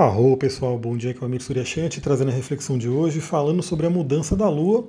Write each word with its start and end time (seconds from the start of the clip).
Arro 0.00 0.34
pessoal, 0.34 0.78
bom 0.78 0.96
dia, 0.96 1.10
aqui 1.10 1.20
é 1.20 1.22
o 1.22 1.26
Amir 1.26 1.42
Suryashanti 1.42 2.00
trazendo 2.00 2.30
a 2.30 2.34
reflexão 2.34 2.78
de 2.78 2.88
hoje, 2.88 3.20
falando 3.20 3.62
sobre 3.62 3.86
a 3.86 3.90
mudança 3.90 4.34
da 4.34 4.48
Lua. 4.48 4.88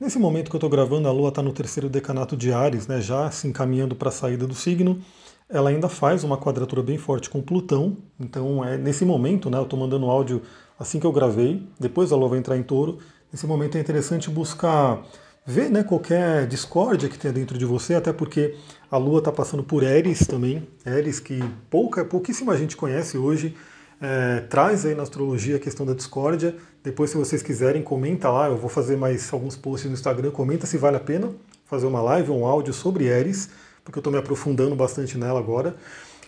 Nesse 0.00 0.18
momento 0.18 0.50
que 0.50 0.56
eu 0.56 0.58
estou 0.58 0.68
gravando, 0.68 1.06
a 1.06 1.12
Lua 1.12 1.28
está 1.28 1.40
no 1.40 1.52
terceiro 1.52 1.88
decanato 1.88 2.36
de 2.36 2.52
Ares, 2.52 2.88
né, 2.88 3.00
já 3.00 3.30
se 3.30 3.46
encaminhando 3.46 3.94
para 3.94 4.08
a 4.08 4.10
saída 4.10 4.48
do 4.48 4.56
signo. 4.56 5.00
Ela 5.48 5.70
ainda 5.70 5.88
faz 5.88 6.24
uma 6.24 6.36
quadratura 6.36 6.82
bem 6.82 6.98
forte 6.98 7.30
com 7.30 7.40
Plutão, 7.40 7.98
então 8.18 8.64
é 8.64 8.76
nesse 8.76 9.04
momento, 9.04 9.48
né, 9.48 9.58
eu 9.58 9.62
estou 9.62 9.78
mandando 9.78 10.06
áudio 10.06 10.42
assim 10.76 10.98
que 10.98 11.06
eu 11.06 11.12
gravei, 11.12 11.62
depois 11.78 12.10
a 12.10 12.16
Lua 12.16 12.30
vai 12.30 12.40
entrar 12.40 12.56
em 12.56 12.64
touro. 12.64 12.98
Nesse 13.32 13.46
momento 13.46 13.78
é 13.78 13.80
interessante 13.80 14.28
buscar 14.28 15.06
ver 15.46 15.70
né, 15.70 15.84
qualquer 15.84 16.48
discórdia 16.48 17.08
que 17.08 17.16
tenha 17.16 17.32
dentro 17.32 17.56
de 17.56 17.64
você, 17.64 17.94
até 17.94 18.12
porque 18.12 18.56
a 18.90 18.96
Lua 18.96 19.20
está 19.20 19.30
passando 19.30 19.62
por 19.62 19.84
Ares 19.84 20.26
também, 20.26 20.66
Ares 20.84 21.20
que 21.20 21.38
pouca, 21.70 22.04
pouquíssima 22.04 22.56
gente 22.56 22.76
conhece 22.76 23.16
hoje, 23.16 23.54
é, 24.00 24.40
traz 24.48 24.86
aí 24.86 24.94
na 24.94 25.02
astrologia 25.02 25.56
a 25.56 25.58
questão 25.58 25.84
da 25.84 25.94
discórdia. 25.94 26.54
Depois, 26.82 27.10
se 27.10 27.16
vocês 27.16 27.42
quiserem, 27.42 27.82
comenta 27.82 28.30
lá. 28.30 28.48
Eu 28.48 28.56
vou 28.56 28.70
fazer 28.70 28.96
mais 28.96 29.32
alguns 29.32 29.56
posts 29.56 29.88
no 29.88 29.94
Instagram. 29.94 30.30
Comenta 30.30 30.66
se 30.66 30.78
vale 30.78 30.96
a 30.96 31.00
pena 31.00 31.30
fazer 31.66 31.86
uma 31.86 32.00
live 32.00 32.30
ou 32.30 32.40
um 32.40 32.46
áudio 32.46 32.72
sobre 32.72 33.04
Eris, 33.04 33.50
porque 33.84 33.98
eu 33.98 34.00
estou 34.00 34.12
me 34.12 34.18
aprofundando 34.18 34.74
bastante 34.74 35.18
nela 35.18 35.38
agora. 35.38 35.76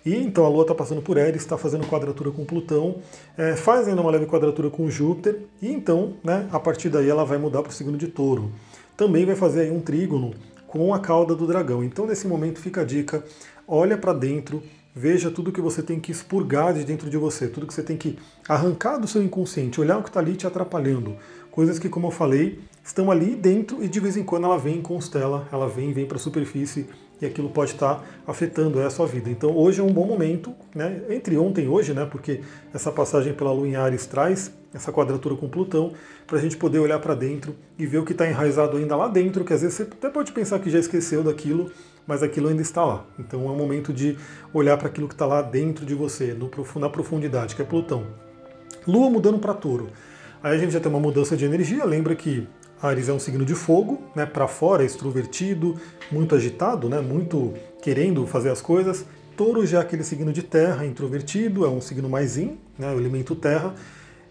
E 0.05 0.15
então 0.17 0.45
a 0.45 0.49
Lua 0.49 0.63
está 0.63 0.75
passando 0.75 1.03
por 1.03 1.17
Eris, 1.17 1.43
está 1.43 1.59
fazendo 1.59 1.87
quadratura 1.87 2.31
com 2.31 2.45
Plutão, 2.45 2.97
é, 3.37 3.55
faz 3.55 3.87
ainda 3.87 4.01
uma 4.01 4.11
leve 4.11 4.27
quadratura 4.27 4.71
com 4.71 4.89
Júpiter, 4.89 5.43
e 5.61 5.71
então, 5.71 6.15
né, 6.25 6.49
a 6.51 6.59
partir 6.59 6.89
daí 6.89 7.09
ela 7.09 7.25
vai 7.25 7.37
mudar 7.37 7.63
para 7.63 7.71
o 7.71 7.73
signo 7.73 7.99
de 7.99 8.09
Touro. 8.09 8.51
Também 8.97 9.27
vai 9.27 9.35
fazer 9.35 9.63
aí 9.63 9.71
um 9.71 9.81
trígono 9.81 10.35
com 10.67 10.95
a 10.95 11.01
cauda 11.01 11.35
do 11.35 11.47
dragão. 11.47 11.83
Então, 11.85 12.07
nesse 12.07 12.27
momento, 12.27 12.61
fica 12.61 12.81
a 12.83 12.85
dica: 12.85 13.25
olha 13.67 13.99
para 13.99 14.13
dentro, 14.13 14.63
Veja 14.95 15.31
tudo 15.31 15.53
que 15.53 15.61
você 15.61 15.83
tem 15.83 16.01
que 16.01 16.11
expurgar 16.11 16.75
de 16.75 16.85
dentro 16.85 17.09
de 17.09 17.17
você, 17.17 17.47
tudo 17.47 17.67
que 17.67 17.73
você 17.73 17.83
tem 17.83 17.97
que 17.97 18.19
arrancar 18.49 18.99
do 18.99 19.07
seu 19.07 19.23
inconsciente, 19.23 19.81
olhar 19.81 19.99
o 19.99 20.03
que 20.03 20.09
está 20.09 20.19
ali 20.19 20.35
te 20.35 20.47
atrapalhando. 20.47 21.17
Coisas 21.51 21.79
que, 21.79 21.89
como 21.89 22.09
eu 22.09 22.11
falei, 22.11 22.59
estão 22.85 23.11
ali 23.11 23.37
dentro 23.37 23.83
e 23.85 23.89
de 23.89 24.01
vez 24.01 24.17
em 24.17 24.25
quando 24.25 24.45
ela 24.45 24.59
vem 24.59 24.79
e 24.79 24.83
constela, 24.83 25.47
ela 25.53 25.69
vem 25.69 25.93
vem 25.93 26.07
para 26.07 26.17
a 26.17 26.21
superfície 26.21 26.89
e 27.21 27.27
aquilo 27.27 27.51
pode 27.51 27.73
estar 27.73 27.97
tá 27.97 28.05
afetando 28.27 28.81
a 28.81 28.91
sua 28.91 29.07
vida. 29.07 29.31
Então 29.31 29.57
hoje 29.57 29.81
é 29.81 29.85
um 29.85 29.93
bom 29.93 30.07
momento, 30.07 30.55
né, 30.75 31.03
entre 31.11 31.37
ontem 31.37 31.67
e 31.67 31.69
hoje, 31.69 31.93
né, 31.93 32.07
porque 32.11 32.41
essa 32.73 32.91
passagem 32.91 33.33
pela 33.33 33.53
Lua 33.53 33.69
em 33.69 33.77
Ares 33.77 34.07
traz 34.07 34.53
essa 34.73 34.93
quadratura 34.93 35.35
com 35.35 35.49
Plutão, 35.49 35.93
para 36.27 36.39
a 36.39 36.41
gente 36.41 36.57
poder 36.57 36.79
olhar 36.79 37.01
para 37.01 37.15
dentro 37.15 37.57
e 37.77 37.85
ver 37.85 37.99
o 37.99 38.05
que 38.05 38.13
está 38.13 38.29
enraizado 38.29 38.77
ainda 38.77 38.95
lá 38.95 39.09
dentro, 39.09 39.45
que 39.45 39.53
às 39.53 39.63
vezes 39.63 39.77
você 39.77 39.83
até 39.83 40.09
pode 40.09 40.33
pensar 40.33 40.61
que 40.61 40.71
já 40.71 40.79
esqueceu 40.79 41.25
daquilo, 41.25 41.71
mas 42.07 42.23
aquilo 42.23 42.49
ainda 42.49 42.63
está 42.63 42.85
lá. 42.85 43.05
Então 43.19 43.47
é 43.47 43.51
um 43.51 43.57
momento 43.57 43.93
de 43.93 44.17
olhar 44.53 44.77
para 44.77 44.89
aquilo 44.89 45.09
que 45.09 45.15
está 45.15 45.27
lá 45.27 45.43
dentro 45.43 45.85
de 45.87 45.95
você, 45.95 46.35
no, 46.35 46.51
na 46.81 46.89
profundidade, 46.89 47.55
que 47.55 47.63
é 47.63 47.65
Plutão. 47.65 48.05
Lua 48.87 49.11
mudando 49.11 49.39
para 49.39 49.55
Touro. 49.55 49.89
Aí 50.43 50.55
a 50.55 50.59
gente 50.59 50.73
já 50.73 50.81
tem 50.81 50.91
uma 50.91 51.01
mudança 51.01 51.37
de 51.37 51.45
energia, 51.45 51.85
lembra 51.85 52.15
que 52.15 52.49
Ares 52.83 53.09
é 53.09 53.13
um 53.13 53.19
signo 53.19 53.45
de 53.45 53.55
fogo, 53.55 54.01
né, 54.17 54.25
para 54.25 54.49
fora, 54.49 54.83
extrovertido, 54.83 55.79
muito 56.11 56.35
agitado, 56.35 56.89
né, 56.89 57.01
muito 57.01 57.53
querendo 57.83 58.27
fazer 58.27 58.51
as 58.51 58.63
coisas. 58.63 59.05
Touro 59.37 59.67
já 59.67 59.79
é 59.79 59.81
aquele 59.83 60.03
signo 60.03 60.33
de 60.33 60.43
terra, 60.43 60.87
introvertido, 60.87 61.65
é 61.67 61.69
um 61.69 61.81
signo 61.81 62.09
mais 62.09 62.39
in, 62.39 62.59
né, 62.79 62.93
o 62.93 62.99
elemento 62.99 63.35
terra. 63.35 63.75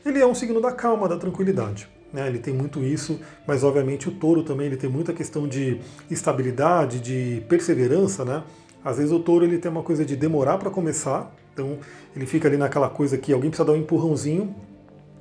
Ele 0.03 0.19
é 0.19 0.25
um 0.25 0.33
signo 0.33 0.59
da 0.59 0.71
calma, 0.71 1.07
da 1.07 1.17
tranquilidade. 1.17 1.87
Né? 2.11 2.27
Ele 2.27 2.39
tem 2.39 2.53
muito 2.53 2.83
isso, 2.83 3.19
mas 3.47 3.63
obviamente 3.63 4.09
o 4.09 4.11
touro 4.11 4.43
também 4.43 4.67
ele 4.67 4.77
tem 4.77 4.89
muita 4.89 5.13
questão 5.13 5.47
de 5.47 5.79
estabilidade, 6.09 6.99
de 6.99 7.43
perseverança. 7.47 8.25
Né? 8.25 8.43
Às 8.83 8.97
vezes 8.97 9.11
o 9.11 9.19
touro 9.19 9.45
ele 9.45 9.57
tem 9.57 9.71
uma 9.71 9.83
coisa 9.83 10.03
de 10.03 10.15
demorar 10.15 10.57
para 10.57 10.69
começar, 10.69 11.33
então 11.53 11.77
ele 12.15 12.25
fica 12.25 12.47
ali 12.47 12.57
naquela 12.57 12.89
coisa 12.89 13.17
que 13.17 13.31
alguém 13.31 13.49
precisa 13.49 13.65
dar 13.65 13.73
um 13.73 13.77
empurrãozinho, 13.77 14.55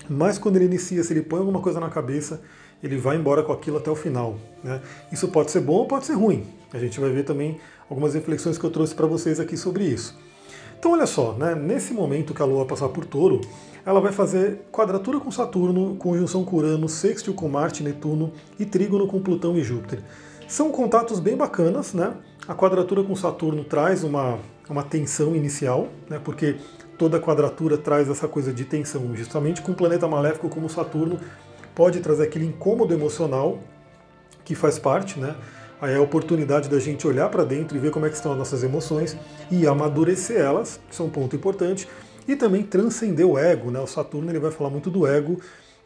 mas 0.08 0.38
quando 0.38 0.56
ele 0.56 0.64
inicia, 0.64 1.02
se 1.02 1.12
ele 1.12 1.22
põe 1.22 1.40
alguma 1.40 1.60
coisa 1.60 1.78
na 1.78 1.90
cabeça, 1.90 2.40
ele 2.82 2.96
vai 2.96 3.16
embora 3.16 3.42
com 3.42 3.52
aquilo 3.52 3.76
até 3.76 3.90
o 3.90 3.96
final. 3.96 4.36
Né? 4.62 4.80
Isso 5.12 5.28
pode 5.28 5.50
ser 5.50 5.60
bom 5.60 5.74
ou 5.74 5.86
pode 5.86 6.06
ser 6.06 6.14
ruim. 6.14 6.46
A 6.72 6.78
gente 6.78 6.98
vai 7.00 7.10
ver 7.10 7.24
também 7.24 7.58
algumas 7.90 8.14
reflexões 8.14 8.56
que 8.56 8.64
eu 8.64 8.70
trouxe 8.70 8.94
para 8.94 9.06
vocês 9.06 9.40
aqui 9.40 9.56
sobre 9.56 9.84
isso. 9.84 10.16
Então 10.78 10.92
olha 10.92 11.06
só, 11.06 11.32
né? 11.32 11.54
nesse 11.54 11.92
momento 11.92 12.32
que 12.32 12.40
a 12.40 12.44
Lua 12.44 12.64
passar 12.64 12.88
por 12.88 13.04
touro, 13.04 13.40
ela 13.88 14.02
vai 14.02 14.12
fazer 14.12 14.66
quadratura 14.70 15.18
com 15.18 15.30
Saturno, 15.30 15.96
conjunção 15.96 16.44
com 16.44 16.56
Urano, 16.56 16.86
sextil 16.90 17.32
com 17.32 17.48
Marte, 17.48 17.82
Netuno 17.82 18.34
e 18.58 18.66
trígono 18.66 19.06
com 19.06 19.18
Plutão 19.18 19.56
e 19.56 19.62
Júpiter. 19.62 20.00
São 20.46 20.70
contatos 20.70 21.18
bem 21.18 21.34
bacanas, 21.34 21.94
né? 21.94 22.12
A 22.46 22.54
quadratura 22.54 23.02
com 23.02 23.16
Saturno 23.16 23.64
traz 23.64 24.04
uma, 24.04 24.38
uma 24.68 24.82
tensão 24.82 25.34
inicial, 25.34 25.88
né? 26.06 26.20
Porque 26.22 26.56
toda 26.98 27.18
quadratura 27.18 27.78
traz 27.78 28.10
essa 28.10 28.28
coisa 28.28 28.52
de 28.52 28.66
tensão, 28.66 29.16
justamente 29.16 29.62
com 29.62 29.72
um 29.72 29.74
planeta 29.74 30.06
maléfico 30.06 30.50
como 30.50 30.68
Saturno, 30.68 31.18
pode 31.74 32.00
trazer 32.00 32.24
aquele 32.24 32.44
incômodo 32.44 32.92
emocional 32.92 33.58
que 34.44 34.54
faz 34.54 34.78
parte, 34.78 35.18
né? 35.18 35.34
Aí 35.80 35.94
é 35.94 35.96
a 35.96 36.02
oportunidade 36.02 36.68
da 36.68 36.78
gente 36.78 37.06
olhar 37.06 37.30
para 37.30 37.42
dentro 37.42 37.74
e 37.74 37.80
ver 37.80 37.90
como 37.90 38.04
é 38.04 38.10
que 38.10 38.16
estão 38.16 38.32
as 38.32 38.38
nossas 38.38 38.62
emoções 38.62 39.16
e 39.50 39.66
amadurecer 39.66 40.36
elas, 40.38 40.78
isso 40.90 41.02
é 41.02 41.06
um 41.06 41.08
ponto 41.08 41.34
importante 41.34 41.88
e 42.28 42.36
também 42.36 42.62
transcender 42.62 43.26
o 43.26 43.38
ego. 43.38 43.70
Né? 43.70 43.80
O 43.80 43.86
Saturno 43.86 44.30
ele 44.30 44.38
vai 44.38 44.50
falar 44.50 44.68
muito 44.68 44.90
do 44.90 45.06
ego, 45.06 45.40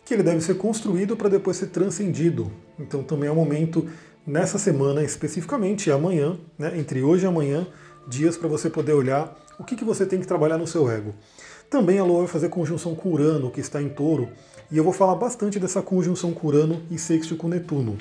que 0.04 0.12
ele 0.12 0.24
deve 0.24 0.40
ser 0.40 0.56
construído 0.56 1.16
para 1.16 1.28
depois 1.28 1.56
ser 1.56 1.68
transcendido. 1.68 2.50
Então 2.78 3.04
também 3.04 3.28
é 3.28 3.32
um 3.32 3.36
momento, 3.36 3.88
nessa 4.26 4.58
semana 4.58 5.04
especificamente, 5.04 5.90
amanhã, 5.90 6.36
né? 6.58 6.76
entre 6.76 7.00
hoje 7.02 7.24
e 7.24 7.28
amanhã, 7.28 7.64
dias 8.08 8.36
para 8.36 8.48
você 8.48 8.68
poder 8.68 8.92
olhar 8.92 9.38
o 9.58 9.64
que, 9.64 9.76
que 9.76 9.84
você 9.84 10.04
tem 10.04 10.18
que 10.18 10.26
trabalhar 10.26 10.58
no 10.58 10.66
seu 10.66 10.90
ego. 10.90 11.14
Também 11.70 11.98
a 11.98 12.04
Lua 12.04 12.18
vai 12.18 12.28
fazer 12.28 12.48
conjunção 12.48 12.94
com 12.94 13.10
Urano, 13.10 13.50
que 13.50 13.60
está 13.60 13.80
em 13.80 13.88
touro, 13.88 14.28
e 14.70 14.76
eu 14.76 14.84
vou 14.84 14.92
falar 14.92 15.14
bastante 15.14 15.58
dessa 15.58 15.80
conjunção 15.80 16.32
com 16.32 16.48
Urano 16.48 16.82
e 16.90 16.98
sexto 16.98 17.36
com 17.36 17.48
Netuno. 17.48 17.96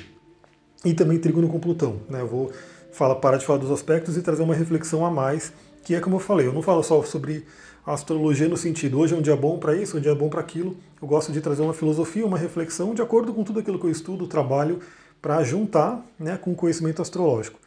E 0.84 0.94
também 0.94 1.20
trígono 1.20 1.48
com 1.48 1.60
Plutão. 1.60 2.02
Né? 2.10 2.22
Eu 2.22 2.28
vou 2.28 2.52
falar, 2.92 3.16
parar 3.16 3.38
de 3.38 3.46
falar 3.46 3.60
dos 3.60 3.70
aspectos 3.70 4.18
e 4.18 4.22
trazer 4.22 4.42
uma 4.42 4.56
reflexão 4.56 5.06
a 5.06 5.12
mais, 5.12 5.54
que 5.84 5.94
é 5.96 6.00
como 6.00 6.16
eu 6.16 6.20
falei, 6.20 6.48
eu 6.48 6.54
não 6.54 6.62
falo 6.62 6.84
só 6.84 7.02
sobre 7.04 7.46
astrologia 7.86 8.48
no 8.48 8.58
sentido, 8.58 9.00
hoje 9.00 9.14
é 9.14 9.18
um 9.18 9.22
dia 9.22 9.36
bom 9.36 9.58
para 9.58 9.76
isso, 9.76 9.98
um 9.98 10.02
dia 10.02 10.14
bom 10.14 10.30
para 10.30 10.40
aquilo. 10.40 10.78
Eu 11.02 11.08
gosto 11.08 11.32
de 11.32 11.42
trazer 11.42 11.62
uma 11.62 11.74
filosofia, 11.74 12.26
uma 12.26 12.38
reflexão 12.38 12.94
de 12.94 13.02
acordo 13.02 13.34
com 13.34 13.44
tudo 13.44 13.60
aquilo 13.60 13.80
que 13.80 13.86
eu 13.86 13.92
estudo, 13.92 14.28
trabalho, 14.28 14.80
para 15.22 15.44
juntar 15.44 16.06
né, 16.20 16.38
com 16.38 16.52
o 16.52 16.56
conhecimento 16.56 17.02
astrológico. 17.02 17.60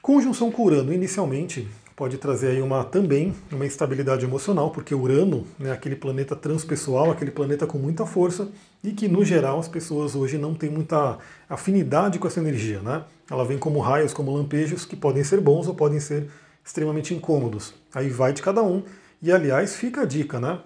Conjunção 0.00 0.50
com 0.50 0.64
Urano, 0.64 0.92
inicialmente, 0.92 1.66
pode 1.96 2.18
trazer 2.18 2.48
aí 2.48 2.62
uma, 2.62 2.84
também 2.84 3.34
uma 3.50 3.64
instabilidade 3.64 4.24
emocional, 4.24 4.70
porque 4.70 4.94
Urano 4.94 5.46
né, 5.58 5.72
aquele 5.72 5.96
planeta 5.96 6.36
transpessoal, 6.36 7.10
aquele 7.10 7.30
planeta 7.30 7.66
com 7.66 7.78
muita 7.78 8.04
força, 8.04 8.48
e 8.82 8.92
que, 8.92 9.08
no 9.08 9.24
geral, 9.24 9.58
as 9.58 9.68
pessoas 9.68 10.14
hoje 10.14 10.36
não 10.36 10.54
têm 10.54 10.70
muita 10.70 11.18
afinidade 11.48 12.18
com 12.18 12.26
essa 12.26 12.40
energia. 12.40 12.80
Né? 12.80 13.02
Ela 13.30 13.44
vem 13.44 13.56
como 13.56 13.80
raios, 13.80 14.12
como 14.12 14.36
lampejos, 14.36 14.84
que 14.84 14.94
podem 14.94 15.24
ser 15.24 15.40
bons 15.40 15.66
ou 15.66 15.74
podem 15.74 16.00
ser 16.00 16.28
extremamente 16.64 17.14
incômodos. 17.14 17.74
Aí 17.94 18.10
vai 18.10 18.32
de 18.32 18.42
cada 18.42 18.62
um, 18.62 18.82
e 19.24 19.32
aliás, 19.32 19.74
fica 19.74 20.02
a 20.02 20.04
dica, 20.04 20.38
né? 20.38 20.58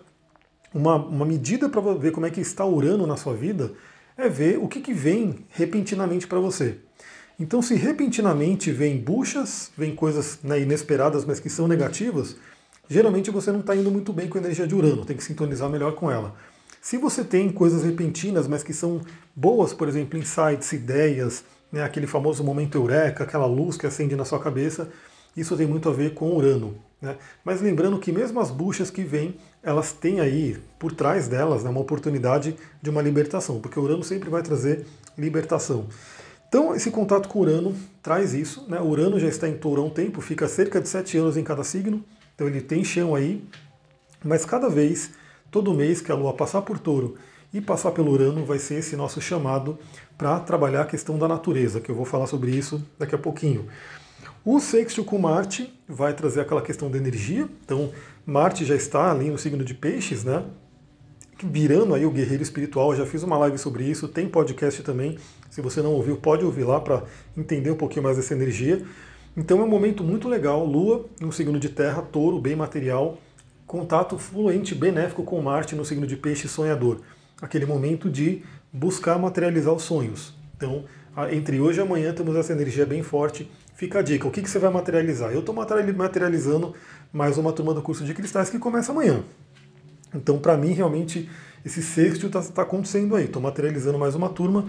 Uma, 0.74 0.96
uma 0.96 1.24
medida 1.24 1.68
para 1.68 1.80
ver 1.94 2.10
como 2.10 2.26
é 2.26 2.30
que 2.30 2.40
está 2.40 2.66
Urano 2.66 3.06
na 3.06 3.16
sua 3.16 3.32
vida 3.32 3.70
é 4.16 4.28
ver 4.28 4.58
o 4.58 4.66
que, 4.66 4.80
que 4.80 4.92
vem 4.92 5.46
repentinamente 5.50 6.26
para 6.26 6.40
você. 6.40 6.78
Então, 7.38 7.62
se 7.62 7.76
repentinamente 7.76 8.72
vem 8.72 8.98
buchas, 8.98 9.70
vem 9.78 9.94
coisas 9.94 10.40
né, 10.42 10.60
inesperadas, 10.60 11.24
mas 11.24 11.38
que 11.38 11.48
são 11.48 11.68
negativas, 11.68 12.34
geralmente 12.90 13.30
você 13.30 13.52
não 13.52 13.60
está 13.60 13.76
indo 13.76 13.92
muito 13.92 14.12
bem 14.12 14.28
com 14.28 14.38
a 14.38 14.40
energia 14.40 14.66
de 14.66 14.74
Urano, 14.74 15.04
tem 15.04 15.16
que 15.16 15.22
sintonizar 15.22 15.70
melhor 15.70 15.94
com 15.94 16.10
ela. 16.10 16.34
Se 16.82 16.96
você 16.96 17.22
tem 17.22 17.52
coisas 17.52 17.84
repentinas, 17.84 18.48
mas 18.48 18.64
que 18.64 18.72
são 18.72 19.00
boas, 19.36 19.72
por 19.72 19.86
exemplo, 19.86 20.18
insights, 20.18 20.72
ideias, 20.72 21.44
né, 21.70 21.84
aquele 21.84 22.08
famoso 22.08 22.42
momento 22.42 22.76
eureka, 22.76 23.22
aquela 23.22 23.46
luz 23.46 23.76
que 23.76 23.86
acende 23.86 24.16
na 24.16 24.24
sua 24.24 24.40
cabeça, 24.40 24.90
isso 25.36 25.56
tem 25.56 25.68
muito 25.68 25.88
a 25.88 25.92
ver 25.92 26.12
com 26.12 26.34
Urano. 26.34 26.87
Né? 27.00 27.16
Mas 27.44 27.60
lembrando 27.60 27.98
que 27.98 28.10
mesmo 28.10 28.40
as 28.40 28.50
buchas 28.50 28.90
que 28.90 29.02
vêm, 29.02 29.36
elas 29.62 29.92
têm 29.92 30.20
aí 30.20 30.56
por 30.78 30.92
trás 30.92 31.28
delas 31.28 31.62
né, 31.62 31.70
uma 31.70 31.80
oportunidade 31.80 32.56
de 32.82 32.90
uma 32.90 33.02
libertação, 33.02 33.60
porque 33.60 33.78
Urano 33.78 34.02
sempre 34.02 34.28
vai 34.28 34.42
trazer 34.42 34.84
libertação. 35.16 35.86
Então 36.48 36.74
esse 36.74 36.90
contato 36.90 37.28
com 37.28 37.40
Urano 37.40 37.74
traz 38.02 38.34
isso. 38.34 38.66
Né? 38.68 38.80
Urano 38.80 39.20
já 39.20 39.28
está 39.28 39.48
em 39.48 39.56
touro 39.56 39.82
há 39.82 39.84
um 39.84 39.90
tempo, 39.90 40.20
fica 40.20 40.48
cerca 40.48 40.80
de 40.80 40.88
sete 40.88 41.16
anos 41.16 41.36
em 41.36 41.44
cada 41.44 41.62
signo, 41.62 42.04
então 42.34 42.46
ele 42.46 42.60
tem 42.60 42.84
chão 42.84 43.14
aí, 43.14 43.44
mas 44.24 44.44
cada 44.44 44.68
vez, 44.68 45.10
todo 45.50 45.74
mês 45.74 46.00
que 46.00 46.10
a 46.10 46.14
Lua 46.14 46.32
passar 46.32 46.62
por 46.62 46.78
touro 46.78 47.16
e 47.52 47.60
passar 47.60 47.92
pelo 47.92 48.12
Urano, 48.12 48.44
vai 48.44 48.58
ser 48.58 48.74
esse 48.74 48.94
nosso 48.96 49.20
chamado 49.20 49.78
para 50.16 50.38
trabalhar 50.40 50.82
a 50.82 50.86
questão 50.86 51.18
da 51.18 51.26
natureza, 51.26 51.80
que 51.80 51.90
eu 51.90 51.94
vou 51.94 52.04
falar 52.04 52.26
sobre 52.26 52.50
isso 52.50 52.84
daqui 52.98 53.14
a 53.14 53.18
pouquinho. 53.18 53.66
O 54.44 54.60
sexto 54.60 55.04
com 55.04 55.18
Marte 55.18 55.72
vai 55.86 56.14
trazer 56.14 56.40
aquela 56.40 56.62
questão 56.62 56.90
da 56.90 56.96
energia. 56.96 57.48
Então, 57.64 57.90
Marte 58.24 58.64
já 58.64 58.74
está 58.74 59.10
ali 59.10 59.30
no 59.30 59.38
signo 59.38 59.64
de 59.64 59.74
Peixes, 59.74 60.24
né? 60.24 60.44
Virando 61.42 61.94
aí 61.94 62.06
o 62.06 62.10
guerreiro 62.10 62.42
espiritual. 62.42 62.92
Eu 62.92 62.98
já 62.98 63.06
fiz 63.06 63.22
uma 63.22 63.36
live 63.38 63.58
sobre 63.58 63.84
isso, 63.84 64.08
tem 64.08 64.28
podcast 64.28 64.82
também. 64.82 65.18
Se 65.50 65.60
você 65.60 65.82
não 65.82 65.92
ouviu, 65.92 66.16
pode 66.16 66.44
ouvir 66.44 66.64
lá 66.64 66.80
para 66.80 67.02
entender 67.36 67.70
um 67.70 67.76
pouquinho 67.76 68.02
mais 68.02 68.16
dessa 68.16 68.32
energia. 68.32 68.82
Então 69.36 69.60
é 69.60 69.62
um 69.62 69.68
momento 69.68 70.02
muito 70.02 70.28
legal. 70.28 70.64
Lua 70.64 71.06
no 71.20 71.32
signo 71.32 71.58
de 71.58 71.68
Terra, 71.68 72.02
Touro, 72.02 72.40
bem 72.40 72.56
material, 72.56 73.18
contato 73.66 74.18
fluente, 74.18 74.74
benéfico 74.74 75.22
com 75.24 75.40
Marte 75.42 75.74
no 75.74 75.84
signo 75.84 76.06
de 76.06 76.16
peixe 76.16 76.48
sonhador. 76.48 77.00
Aquele 77.40 77.66
momento 77.66 78.08
de 78.08 78.42
buscar 78.72 79.18
materializar 79.18 79.74
os 79.74 79.82
sonhos. 79.82 80.34
Então, 80.56 80.84
entre 81.30 81.60
hoje 81.60 81.78
e 81.78 81.82
amanhã 81.82 82.12
temos 82.12 82.34
essa 82.34 82.52
energia 82.52 82.86
bem 82.86 83.02
forte. 83.02 83.48
Fica 83.78 84.00
a 84.00 84.02
dica, 84.02 84.26
o 84.26 84.30
que, 84.32 84.42
que 84.42 84.50
você 84.50 84.58
vai 84.58 84.72
materializar? 84.72 85.30
Eu 85.30 85.38
estou 85.38 85.54
materializando 85.54 86.74
mais 87.12 87.38
uma 87.38 87.52
turma 87.52 87.72
do 87.72 87.80
curso 87.80 88.04
de 88.04 88.12
cristais 88.12 88.50
que 88.50 88.58
começa 88.58 88.90
amanhã. 88.90 89.22
Então, 90.12 90.36
para 90.36 90.56
mim, 90.56 90.72
realmente, 90.72 91.30
esse 91.64 91.80
sexto 91.80 92.26
está 92.26 92.42
tá 92.42 92.62
acontecendo 92.62 93.14
aí. 93.14 93.26
Estou 93.26 93.40
materializando 93.40 93.96
mais 93.96 94.16
uma 94.16 94.30
turma. 94.30 94.66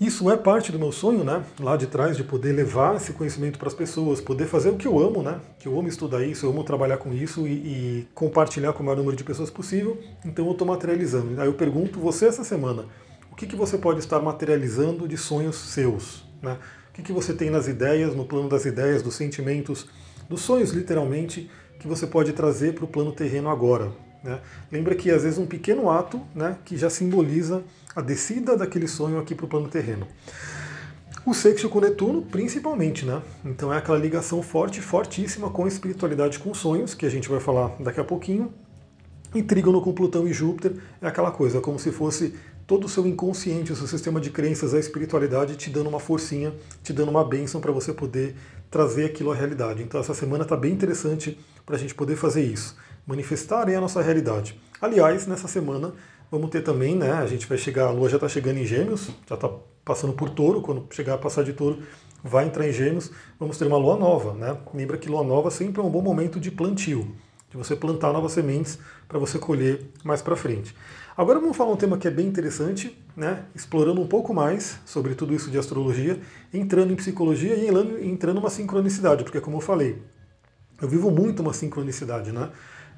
Isso 0.00 0.30
é 0.30 0.38
parte 0.38 0.72
do 0.72 0.78
meu 0.78 0.90
sonho, 0.90 1.22
né? 1.22 1.44
Lá 1.60 1.76
de 1.76 1.86
trás, 1.86 2.16
de 2.16 2.24
poder 2.24 2.54
levar 2.54 2.96
esse 2.96 3.12
conhecimento 3.12 3.58
para 3.58 3.68
as 3.68 3.74
pessoas, 3.74 4.22
poder 4.22 4.46
fazer 4.46 4.70
o 4.70 4.76
que 4.76 4.88
eu 4.88 4.98
amo, 4.98 5.22
né? 5.22 5.38
Que 5.58 5.68
eu 5.68 5.78
amo 5.78 5.88
estudar 5.88 6.24
isso, 6.24 6.46
eu 6.46 6.50
amo 6.50 6.64
trabalhar 6.64 6.96
com 6.96 7.12
isso 7.12 7.46
e, 7.46 7.52
e 7.52 8.08
compartilhar 8.14 8.72
com 8.72 8.82
o 8.82 8.86
maior 8.86 8.96
número 8.96 9.18
de 9.18 9.22
pessoas 9.22 9.50
possível. 9.50 10.00
Então, 10.24 10.46
eu 10.46 10.52
estou 10.52 10.66
materializando. 10.66 11.38
Aí 11.38 11.46
eu 11.46 11.52
pergunto, 11.52 12.00
você 12.00 12.24
essa 12.24 12.42
semana, 12.42 12.86
o 13.30 13.36
que, 13.36 13.46
que 13.46 13.54
você 13.54 13.76
pode 13.76 13.98
estar 13.98 14.18
materializando 14.18 15.06
de 15.06 15.18
sonhos 15.18 15.56
seus? 15.56 16.24
Né? 16.40 16.56
O 16.90 16.92
que, 16.92 17.02
que 17.02 17.12
você 17.12 17.32
tem 17.32 17.50
nas 17.50 17.68
ideias, 17.68 18.14
no 18.14 18.24
plano 18.24 18.48
das 18.48 18.64
ideias, 18.64 19.02
dos 19.02 19.14
sentimentos, 19.14 19.86
dos 20.28 20.42
sonhos, 20.42 20.70
literalmente, 20.70 21.50
que 21.78 21.88
você 21.88 22.06
pode 22.06 22.32
trazer 22.32 22.74
para 22.74 22.84
o 22.84 22.88
plano 22.88 23.12
terreno 23.12 23.48
agora? 23.48 23.92
Né? 24.22 24.38
Lembra 24.70 24.94
que 24.94 25.10
às 25.10 25.22
vezes 25.22 25.38
um 25.38 25.46
pequeno 25.46 25.90
ato 25.90 26.20
né, 26.34 26.56
que 26.64 26.76
já 26.76 26.90
simboliza 26.90 27.62
a 27.94 28.00
descida 28.00 28.56
daquele 28.56 28.86
sonho 28.86 29.18
aqui 29.18 29.34
para 29.34 29.46
o 29.46 29.48
plano 29.48 29.68
terreno. 29.68 30.06
O 31.24 31.34
sexto 31.34 31.68
com 31.68 31.80
Netuno, 31.80 32.22
principalmente, 32.22 33.04
né? 33.04 33.20
Então 33.44 33.72
é 33.72 33.76
aquela 33.76 33.98
ligação 33.98 34.42
forte, 34.42 34.80
fortíssima 34.80 35.50
com 35.50 35.64
a 35.64 35.68
espiritualidade 35.68 36.38
com 36.38 36.54
sonhos, 36.54 36.94
que 36.94 37.04
a 37.04 37.10
gente 37.10 37.28
vai 37.28 37.38
falar 37.38 37.76
daqui 37.78 38.00
a 38.00 38.04
pouquinho. 38.04 38.52
E 39.34 39.42
trígono 39.42 39.80
com 39.80 39.92
Plutão 39.92 40.26
e 40.26 40.32
Júpiter 40.32 40.72
é 41.00 41.06
aquela 41.06 41.30
coisa, 41.30 41.60
como 41.60 41.78
se 41.78 41.92
fosse 41.92 42.34
todo 42.70 42.84
o 42.84 42.88
seu 42.88 43.04
inconsciente, 43.04 43.72
o 43.72 43.76
seu 43.76 43.88
sistema 43.88 44.20
de 44.20 44.30
crenças, 44.30 44.74
a 44.74 44.78
espiritualidade 44.78 45.56
te 45.56 45.68
dando 45.68 45.88
uma 45.88 45.98
forcinha, 45.98 46.54
te 46.84 46.92
dando 46.92 47.08
uma 47.08 47.24
bênção 47.24 47.60
para 47.60 47.72
você 47.72 47.92
poder 47.92 48.36
trazer 48.70 49.06
aquilo 49.06 49.32
à 49.32 49.34
realidade. 49.34 49.82
Então 49.82 50.00
essa 50.00 50.14
semana 50.14 50.44
está 50.44 50.56
bem 50.56 50.72
interessante 50.72 51.36
para 51.66 51.74
a 51.74 51.78
gente 51.80 51.96
poder 51.96 52.14
fazer 52.14 52.44
isso 52.44 52.76
manifestarem 53.04 53.74
a 53.74 53.80
nossa 53.80 54.00
realidade. 54.00 54.56
Aliás, 54.80 55.26
nessa 55.26 55.48
semana 55.48 55.92
vamos 56.30 56.48
ter 56.50 56.62
também, 56.62 56.94
né? 56.94 57.10
A 57.10 57.26
gente 57.26 57.44
vai 57.48 57.58
chegar, 57.58 57.88
a 57.88 57.90
Lua 57.90 58.08
já 58.08 58.18
está 58.18 58.28
chegando 58.28 58.58
em 58.58 58.64
Gêmeos, 58.64 59.10
já 59.28 59.34
está 59.34 59.50
passando 59.84 60.12
por 60.12 60.30
Touro, 60.30 60.60
quando 60.60 60.86
chegar 60.94 61.14
a 61.14 61.18
passar 61.18 61.42
de 61.42 61.52
Touro, 61.52 61.82
vai 62.22 62.46
entrar 62.46 62.68
em 62.68 62.72
Gêmeos, 62.72 63.10
vamos 63.36 63.58
ter 63.58 63.66
uma 63.66 63.78
Lua 63.78 63.96
nova, 63.96 64.32
né? 64.34 64.56
Lembra 64.72 64.96
que 64.96 65.08
Lua 65.08 65.24
nova 65.24 65.50
sempre 65.50 65.80
é 65.80 65.84
um 65.84 65.90
bom 65.90 66.02
momento 66.02 66.38
de 66.38 66.52
plantio, 66.52 67.16
de 67.50 67.56
você 67.56 67.74
plantar 67.74 68.12
novas 68.12 68.32
sementes 68.32 68.78
para 69.08 69.18
você 69.18 69.38
colher 69.38 69.82
mais 70.04 70.22
para 70.22 70.36
frente. 70.36 70.74
Agora 71.16 71.40
vamos 71.40 71.56
falar 71.56 71.72
um 71.72 71.76
tema 71.76 71.98
que 71.98 72.06
é 72.06 72.10
bem 72.10 72.26
interessante, 72.26 72.96
né? 73.16 73.44
Explorando 73.54 74.00
um 74.00 74.06
pouco 74.06 74.32
mais 74.32 74.78
sobre 74.86 75.14
tudo 75.14 75.34
isso 75.34 75.50
de 75.50 75.58
astrologia, 75.58 76.20
entrando 76.54 76.92
em 76.92 76.96
psicologia 76.96 77.54
e 77.56 78.08
entrando 78.08 78.38
uma 78.38 78.48
sincronicidade, 78.48 79.24
porque 79.24 79.40
como 79.40 79.56
eu 79.56 79.60
falei, 79.60 80.00
eu 80.80 80.88
vivo 80.88 81.10
muito 81.10 81.40
uma 81.40 81.52
sincronicidade, 81.52 82.32
né? 82.32 82.50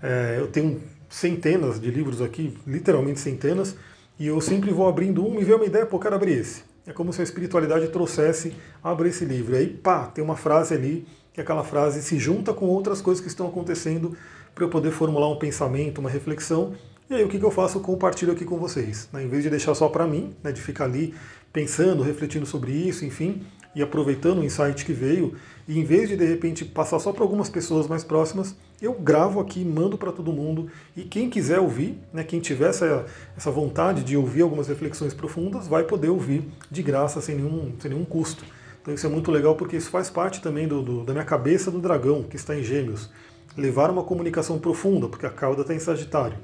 É, 0.02 0.36
eu 0.38 0.46
tenho 0.48 0.80
centenas 1.08 1.80
de 1.80 1.90
livros 1.90 2.20
aqui, 2.20 2.56
literalmente 2.66 3.20
centenas, 3.20 3.74
e 4.18 4.26
eu 4.26 4.40
sempre 4.40 4.70
vou 4.70 4.88
abrindo 4.88 5.26
um 5.26 5.40
e 5.40 5.44
ver 5.44 5.54
uma 5.54 5.64
ideia, 5.64 5.86
pô, 5.86 5.98
quero 5.98 6.14
abrir 6.14 6.38
esse. 6.38 6.71
É 6.86 6.92
como 6.92 7.12
se 7.12 7.20
a 7.20 7.24
espiritualidade 7.24 7.88
trouxesse, 7.88 8.54
abre 8.82 9.08
esse 9.08 9.24
livro. 9.24 9.54
E 9.54 9.58
aí, 9.58 9.66
pá, 9.68 10.06
tem 10.06 10.22
uma 10.22 10.36
frase 10.36 10.74
ali, 10.74 11.06
que 11.32 11.40
aquela 11.40 11.62
frase 11.62 12.02
se 12.02 12.18
junta 12.18 12.52
com 12.52 12.66
outras 12.66 13.00
coisas 13.00 13.22
que 13.22 13.28
estão 13.28 13.46
acontecendo 13.46 14.16
para 14.54 14.64
eu 14.64 14.68
poder 14.68 14.90
formular 14.90 15.28
um 15.28 15.36
pensamento, 15.36 15.98
uma 15.98 16.10
reflexão. 16.10 16.74
E 17.08 17.14
aí 17.14 17.24
o 17.24 17.28
que, 17.28 17.38
que 17.38 17.44
eu 17.44 17.50
faço? 17.50 17.78
Eu 17.78 17.82
compartilho 17.82 18.32
aqui 18.32 18.44
com 18.44 18.58
vocês. 18.58 19.08
Né? 19.12 19.24
Em 19.24 19.28
vez 19.28 19.42
de 19.42 19.50
deixar 19.50 19.74
só 19.74 19.88
para 19.88 20.06
mim, 20.06 20.34
né, 20.42 20.52
de 20.52 20.60
ficar 20.60 20.84
ali 20.84 21.14
pensando, 21.52 22.02
refletindo 22.02 22.46
sobre 22.46 22.72
isso, 22.72 23.04
enfim, 23.04 23.42
e 23.74 23.82
aproveitando 23.82 24.38
o 24.40 24.44
insight 24.44 24.84
que 24.84 24.92
veio, 24.92 25.34
e 25.66 25.78
em 25.78 25.84
vez 25.84 26.08
de 26.08 26.16
de 26.16 26.24
repente 26.24 26.64
passar 26.64 26.98
só 26.98 27.12
para 27.12 27.22
algumas 27.22 27.48
pessoas 27.48 27.86
mais 27.86 28.02
próximas, 28.02 28.56
eu 28.80 28.92
gravo 28.92 29.38
aqui, 29.38 29.64
mando 29.64 29.96
para 29.96 30.10
todo 30.10 30.32
mundo, 30.32 30.68
e 30.96 31.02
quem 31.02 31.30
quiser 31.30 31.60
ouvir, 31.60 31.96
né, 32.12 32.24
quem 32.24 32.40
tiver 32.40 32.70
essa, 32.70 33.06
essa 33.36 33.50
vontade 33.50 34.02
de 34.02 34.16
ouvir 34.16 34.42
algumas 34.42 34.66
reflexões 34.68 35.14
profundas, 35.14 35.68
vai 35.68 35.84
poder 35.84 36.08
ouvir 36.08 36.44
de 36.70 36.82
graça, 36.82 37.20
sem 37.20 37.36
nenhum, 37.36 37.72
sem 37.78 37.90
nenhum 37.90 38.04
custo. 38.04 38.44
Então 38.82 38.92
isso 38.92 39.06
é 39.06 39.08
muito 39.08 39.30
legal 39.30 39.54
porque 39.54 39.76
isso 39.76 39.90
faz 39.90 40.10
parte 40.10 40.42
também 40.42 40.66
do, 40.66 40.82
do 40.82 41.04
da 41.04 41.12
minha 41.12 41.24
cabeça 41.24 41.70
do 41.70 41.80
dragão, 41.80 42.24
que 42.24 42.34
está 42.34 42.58
em 42.58 42.64
gêmeos. 42.64 43.08
Levar 43.56 43.90
uma 43.90 44.02
comunicação 44.02 44.58
profunda, 44.58 45.08
porque 45.08 45.26
a 45.26 45.30
cauda 45.30 45.60
está 45.60 45.72
em 45.72 45.78
Sagitário. 45.78 46.36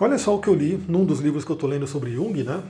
Olha 0.00 0.16
só 0.18 0.34
o 0.34 0.40
que 0.40 0.48
eu 0.48 0.54
li 0.54 0.82
num 0.88 1.04
dos 1.04 1.20
livros 1.20 1.44
que 1.44 1.50
eu 1.50 1.54
estou 1.54 1.68
lendo 1.68 1.86
sobre 1.86 2.12
Jung, 2.12 2.42
né? 2.42 2.62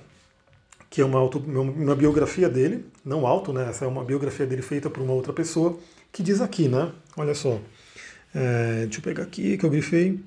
Que 0.96 1.02
é 1.02 1.04
uma, 1.04 1.18
auto, 1.18 1.38
uma 1.38 1.94
biografia 1.94 2.48
dele, 2.48 2.86
não 3.04 3.26
auto, 3.26 3.52
né? 3.52 3.68
Essa 3.68 3.84
é 3.84 3.88
uma 3.88 4.02
biografia 4.02 4.46
dele 4.46 4.62
feita 4.62 4.88
por 4.88 5.02
uma 5.02 5.12
outra 5.12 5.30
pessoa, 5.30 5.78
que 6.10 6.22
diz 6.22 6.40
aqui, 6.40 6.68
né? 6.68 6.90
Olha 7.18 7.34
só. 7.34 7.60
É, 8.34 8.84
deixa 8.84 9.00
eu 9.00 9.02
pegar 9.02 9.24
aqui 9.24 9.58
que 9.58 9.66
eu 9.66 9.68
grifei. 9.68 10.18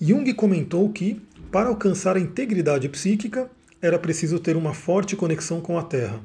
Jung 0.00 0.34
comentou 0.34 0.90
que, 0.90 1.22
para 1.52 1.68
alcançar 1.68 2.16
a 2.16 2.18
integridade 2.18 2.88
psíquica, 2.88 3.48
era 3.80 3.96
preciso 3.96 4.40
ter 4.40 4.56
uma 4.56 4.74
forte 4.74 5.14
conexão 5.14 5.60
com 5.60 5.78
a 5.78 5.84
Terra. 5.84 6.18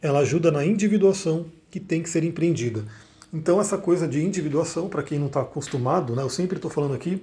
Ela 0.00 0.20
ajuda 0.20 0.50
na 0.50 0.64
individuação 0.64 1.44
que 1.70 1.78
tem 1.78 2.02
que 2.02 2.08
ser 2.08 2.24
empreendida. 2.24 2.82
Então, 3.30 3.60
essa 3.60 3.76
coisa 3.76 4.08
de 4.08 4.24
individuação, 4.24 4.88
para 4.88 5.02
quem 5.02 5.18
não 5.18 5.26
está 5.26 5.42
acostumado, 5.42 6.16
né, 6.16 6.22
eu 6.22 6.30
sempre 6.30 6.56
estou 6.56 6.70
falando 6.70 6.94
aqui, 6.94 7.22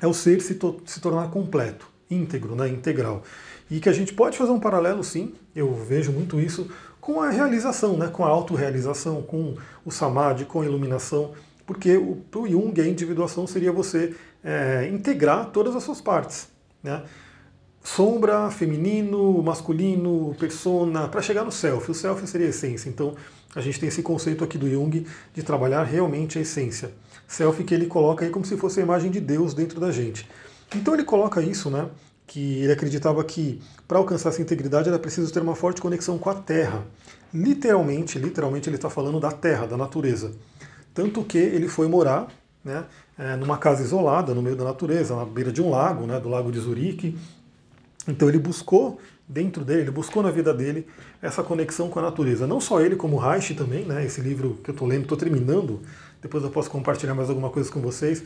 é 0.00 0.06
o 0.06 0.14
ser 0.14 0.40
se, 0.40 0.54
to 0.54 0.80
se 0.86 1.00
tornar 1.00 1.32
completo, 1.32 1.89
íntegro, 2.10 2.54
né, 2.56 2.68
integral. 2.68 3.22
E 3.70 3.78
que 3.78 3.88
a 3.88 3.92
gente 3.92 4.12
pode 4.12 4.36
fazer 4.36 4.50
um 4.50 4.60
paralelo, 4.60 5.04
sim, 5.04 5.34
eu 5.54 5.72
vejo 5.74 6.10
muito 6.10 6.40
isso, 6.40 6.68
com 7.00 7.20
a 7.20 7.30
realização, 7.30 7.96
né, 7.96 8.08
com 8.08 8.24
a 8.24 8.28
autorrealização, 8.28 9.22
com 9.22 9.56
o 9.84 9.90
samadhi, 9.90 10.44
com 10.44 10.60
a 10.60 10.64
iluminação, 10.64 11.32
porque 11.66 11.96
o, 11.96 12.18
o 12.34 12.48
Jung, 12.48 12.80
a 12.80 12.86
individuação 12.86 13.46
seria 13.46 13.70
você 13.70 14.14
é, 14.42 14.88
integrar 14.92 15.50
todas 15.50 15.76
as 15.76 15.84
suas 15.84 16.00
partes. 16.00 16.48
Né? 16.82 17.02
Sombra, 17.82 18.50
feminino, 18.50 19.42
masculino, 19.42 20.34
persona, 20.38 21.08
para 21.08 21.22
chegar 21.22 21.44
no 21.44 21.52
self. 21.52 21.90
O 21.90 21.94
self 21.94 22.26
seria 22.26 22.48
a 22.48 22.50
essência. 22.50 22.88
Então, 22.88 23.14
a 23.54 23.60
gente 23.60 23.80
tem 23.80 23.88
esse 23.88 24.02
conceito 24.02 24.44
aqui 24.44 24.58
do 24.58 24.68
Jung 24.68 25.06
de 25.32 25.42
trabalhar 25.42 25.84
realmente 25.84 26.38
a 26.38 26.42
essência. 26.42 26.90
Self 27.26 27.62
que 27.64 27.72
ele 27.72 27.86
coloca 27.86 28.24
aí 28.24 28.30
como 28.30 28.44
se 28.44 28.56
fosse 28.56 28.80
a 28.80 28.82
imagem 28.82 29.10
de 29.10 29.20
Deus 29.20 29.54
dentro 29.54 29.80
da 29.80 29.90
gente. 29.90 30.28
Então 30.74 30.94
ele 30.94 31.04
coloca 31.04 31.42
isso, 31.42 31.70
né? 31.70 31.88
que 32.30 32.62
ele 32.62 32.70
acreditava 32.70 33.24
que 33.24 33.60
para 33.88 33.98
alcançar 33.98 34.28
essa 34.28 34.40
integridade 34.40 34.88
era 34.88 35.00
preciso 35.00 35.32
ter 35.32 35.42
uma 35.42 35.56
forte 35.56 35.80
conexão 35.80 36.16
com 36.16 36.30
a 36.30 36.34
Terra. 36.34 36.84
Literalmente, 37.34 38.20
literalmente 38.20 38.68
ele 38.68 38.76
está 38.76 38.88
falando 38.88 39.18
da 39.18 39.32
Terra, 39.32 39.66
da 39.66 39.76
natureza. 39.76 40.30
Tanto 40.94 41.24
que 41.24 41.36
ele 41.36 41.66
foi 41.66 41.88
morar 41.88 42.28
né, 42.64 42.84
é, 43.18 43.34
numa 43.34 43.58
casa 43.58 43.82
isolada, 43.82 44.32
no 44.32 44.40
meio 44.40 44.54
da 44.54 44.62
natureza, 44.62 45.16
na 45.16 45.24
beira 45.24 45.50
de 45.50 45.60
um 45.60 45.70
lago, 45.70 46.06
né, 46.06 46.20
do 46.20 46.28
lago 46.28 46.52
de 46.52 46.60
Zurique. 46.60 47.18
Então 48.06 48.28
ele 48.28 48.38
buscou 48.38 49.00
dentro 49.28 49.64
dele, 49.64 49.80
ele 49.80 49.90
buscou 49.90 50.22
na 50.22 50.30
vida 50.30 50.54
dele 50.54 50.86
essa 51.20 51.42
conexão 51.42 51.88
com 51.88 51.98
a 51.98 52.02
natureza. 52.02 52.46
Não 52.46 52.60
só 52.60 52.80
ele, 52.80 52.94
como 52.94 53.16
Reich 53.16 53.54
também, 53.54 53.84
né, 53.84 54.06
esse 54.06 54.20
livro 54.20 54.60
que 54.62 54.70
eu 54.70 54.72
estou 54.72 54.86
lendo, 54.86 55.02
estou 55.02 55.18
terminando, 55.18 55.80
depois 56.22 56.44
eu 56.44 56.50
posso 56.50 56.70
compartilhar 56.70 57.14
mais 57.16 57.28
alguma 57.28 57.50
coisa 57.50 57.72
com 57.72 57.80
vocês, 57.80 58.22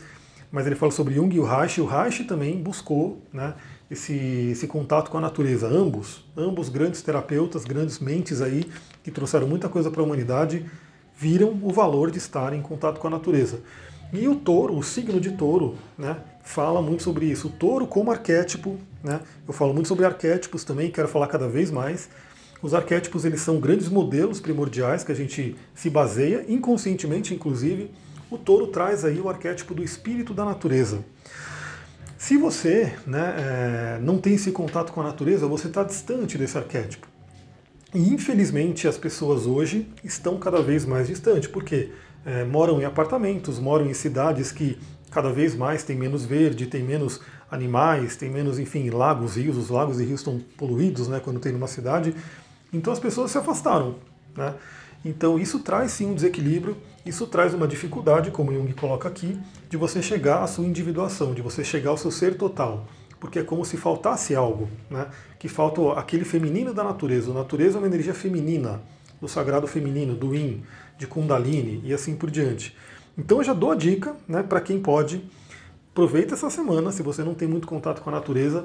mas 0.54 0.68
ele 0.68 0.76
fala 0.76 0.92
sobre 0.92 1.14
Jung 1.14 1.34
e 1.34 1.40
o 1.40 1.44
Reich, 1.44 1.80
o 1.80 1.84
Reich 1.84 2.23
também 2.23 2.62
buscou 2.62 3.20
né, 3.32 3.54
esse, 3.90 4.14
esse 4.52 4.68
contato 4.68 5.11
com 5.11 5.18
a 5.18 5.20
natureza. 5.20 5.66
Ambos, 5.66 6.25
ambos 6.37 6.68
grandes 6.68 7.02
terapeutas, 7.02 7.64
grandes 7.64 7.99
mentes 7.99 8.40
aí, 8.40 8.64
que 9.02 9.11
trouxeram 9.11 9.49
muita 9.49 9.68
coisa 9.68 9.90
para 9.90 10.00
a 10.00 10.04
humanidade, 10.04 10.64
viram 11.18 11.58
o 11.61 11.73
valor 11.73 12.08
de 12.08 12.18
estar 12.18 12.52
em 12.52 12.62
contato 12.62 13.00
com 13.00 13.08
a 13.08 13.11
natureza. 13.11 13.62
E 14.12 14.28
o 14.28 14.37
touro, 14.37 14.78
o 14.78 14.82
signo 14.84 15.20
de 15.20 15.32
touro, 15.32 15.75
né, 15.99 16.18
fala 16.44 16.80
muito 16.80 17.02
sobre 17.02 17.26
isso. 17.26 17.49
O 17.49 17.50
touro 17.50 17.84
como 17.84 18.12
arquétipo, 18.12 18.78
né, 19.02 19.23
eu 19.49 19.52
falo 19.52 19.75
muito 19.75 19.88
sobre 19.88 20.06
arquétipos 20.06 20.62
também, 20.62 20.88
quero 20.88 21.08
falar 21.08 21.26
cada 21.26 21.49
vez 21.49 21.68
mais. 21.68 22.08
Os 22.62 22.75
arquétipos 22.75 23.25
eles 23.25 23.40
são 23.40 23.58
grandes 23.58 23.88
modelos 23.88 24.38
primordiais 24.38 25.02
que 25.02 25.11
a 25.11 25.16
gente 25.16 25.56
se 25.75 25.90
baseia, 25.90 26.44
inconscientemente 26.49 27.34
inclusive. 27.34 27.90
O 28.31 28.38
touro 28.38 28.69
traz 28.69 29.04
aí 29.04 29.21
o 29.21 29.28
arquétipo 29.28 29.75
do 29.75 29.83
espírito 29.83 30.33
da 30.33 30.45
natureza. 30.45 31.04
Se 32.16 32.38
você 32.38 32.93
né, 33.07 33.35
é, 33.37 33.99
não 34.00 34.19
tem 34.19 34.35
esse 34.35 34.50
contato 34.50 34.93
com 34.93 35.00
a 35.00 35.04
natureza, 35.04 35.47
você 35.47 35.66
está 35.69 35.85
distante 35.85 36.38
desse 36.38 36.57
arquétipo. 36.57 37.07
E 37.95 38.12
infelizmente 38.12 38.88
as 38.88 38.97
pessoas 38.97 39.47
hoje 39.47 39.88
estão 40.02 40.38
cada 40.38 40.62
vez 40.62 40.85
mais 40.87 41.09
distantes, 41.09 41.49
porque 41.49 41.90
é, 42.25 42.43
moram 42.45 42.81
em 42.81 42.85
apartamentos, 42.85 43.59
moram 43.59 43.87
em 43.87 43.95
cidades 43.95 44.50
que 44.50 44.78
cada 45.11 45.31
vez 45.31 45.54
mais 45.54 45.85
tem 45.85 45.97
menos 45.97 46.25
verde, 46.25 46.66
tem 46.66 46.83
menos 46.83 47.21
animais, 47.50 48.16
tem 48.16 48.31
menos, 48.31 48.59
enfim, 48.59 48.90
lagos, 48.90 49.37
rios, 49.37 49.57
os 49.57 49.71
lagos 49.71 50.00
e 50.00 50.04
rios 50.04 50.21
estão 50.21 50.40
poluídos 50.57 51.07
né, 51.09 51.21
quando 51.23 51.38
tem 51.38 51.52
numa 51.52 51.69
cidade. 51.69 52.14
Então 52.73 52.93
as 52.93 52.99
pessoas 52.99 53.31
se 53.31 53.38
afastaram. 53.38 53.97
Né? 54.37 54.54
Então 55.04 55.38
isso 55.38 55.58
traz 55.58 55.92
sim 55.92 56.06
um 56.06 56.14
desequilíbrio, 56.14 56.76
isso 57.04 57.26
traz 57.26 57.52
uma 57.52 57.68
dificuldade, 57.68 58.30
como 58.30 58.52
Jung 58.52 58.73
coloca 58.73 59.08
aqui, 59.08 59.38
de 59.68 59.76
você 59.76 60.02
chegar 60.02 60.42
à 60.42 60.46
sua 60.46 60.64
individuação, 60.64 61.34
de 61.34 61.42
você 61.42 61.62
chegar 61.62 61.90
ao 61.90 61.99
seu 61.99 62.11
ser 62.11 62.37
total. 62.37 62.87
Porque 63.20 63.38
é 63.38 63.42
como 63.42 63.64
se 63.64 63.76
faltasse 63.76 64.34
algo, 64.34 64.68
né? 64.90 65.08
que 65.38 65.49
falta 65.49 65.92
aquele 65.99 66.25
feminino 66.25 66.73
da 66.73 66.82
natureza. 66.82 67.30
A 67.30 67.34
natureza 67.34 67.76
é 67.76 67.78
uma 67.78 67.87
energia 67.87 68.14
feminina, 68.14 68.82
do 69.20 69.28
sagrado 69.28 69.66
feminino, 69.66 70.14
do 70.14 70.34
Yin, 70.34 70.62
de 70.99 71.06
Kundalini 71.06 71.82
e 71.84 71.92
assim 71.92 72.16
por 72.16 72.30
diante. 72.30 72.75
Então 73.16 73.38
eu 73.38 73.44
já 73.44 73.52
dou 73.52 73.70
a 73.70 73.75
dica 73.75 74.16
né, 74.26 74.42
para 74.42 74.61
quem 74.61 74.80
pode. 74.80 75.25
Aproveita 75.92 76.34
essa 76.34 76.50
semana, 76.50 76.90
se 76.90 77.02
você 77.02 77.23
não 77.23 77.34
tem 77.34 77.46
muito 77.46 77.66
contato 77.66 78.02
com 78.02 78.11
a 78.11 78.12
natureza, 78.12 78.64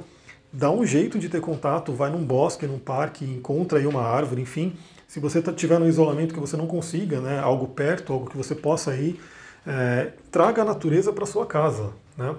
dá 0.51 0.72
um 0.72 0.86
jeito 0.86 1.19
de 1.19 1.29
ter 1.29 1.39
contato, 1.39 1.93
vai 1.93 2.10
num 2.10 2.24
bosque, 2.24 2.65
num 2.65 2.79
parque, 2.79 3.24
encontra 3.24 3.77
aí 3.77 3.86
uma 3.86 4.01
árvore, 4.01 4.41
enfim. 4.41 4.74
Se 5.10 5.20
você 5.20 5.42
tá, 5.42 5.51
no 5.80 5.88
isolamento 5.88 6.36
que 6.36 6.39
você 6.39 6.56
não 6.56 6.68
consiga, 6.68 7.20
né, 7.20 7.39
algo 7.39 7.68
perto, 7.70 8.13
algo 8.13 8.30
que 8.30 8.38
você 8.38 8.54
possa 8.54 8.96
ir, 8.96 9.20
é, 9.66 10.12
traga 10.30 10.62
a 10.62 10.66
natureza 10.66 11.12
para 11.12 11.25
sua 11.25 11.48
casa. 11.48 11.89
Né? 12.16 12.36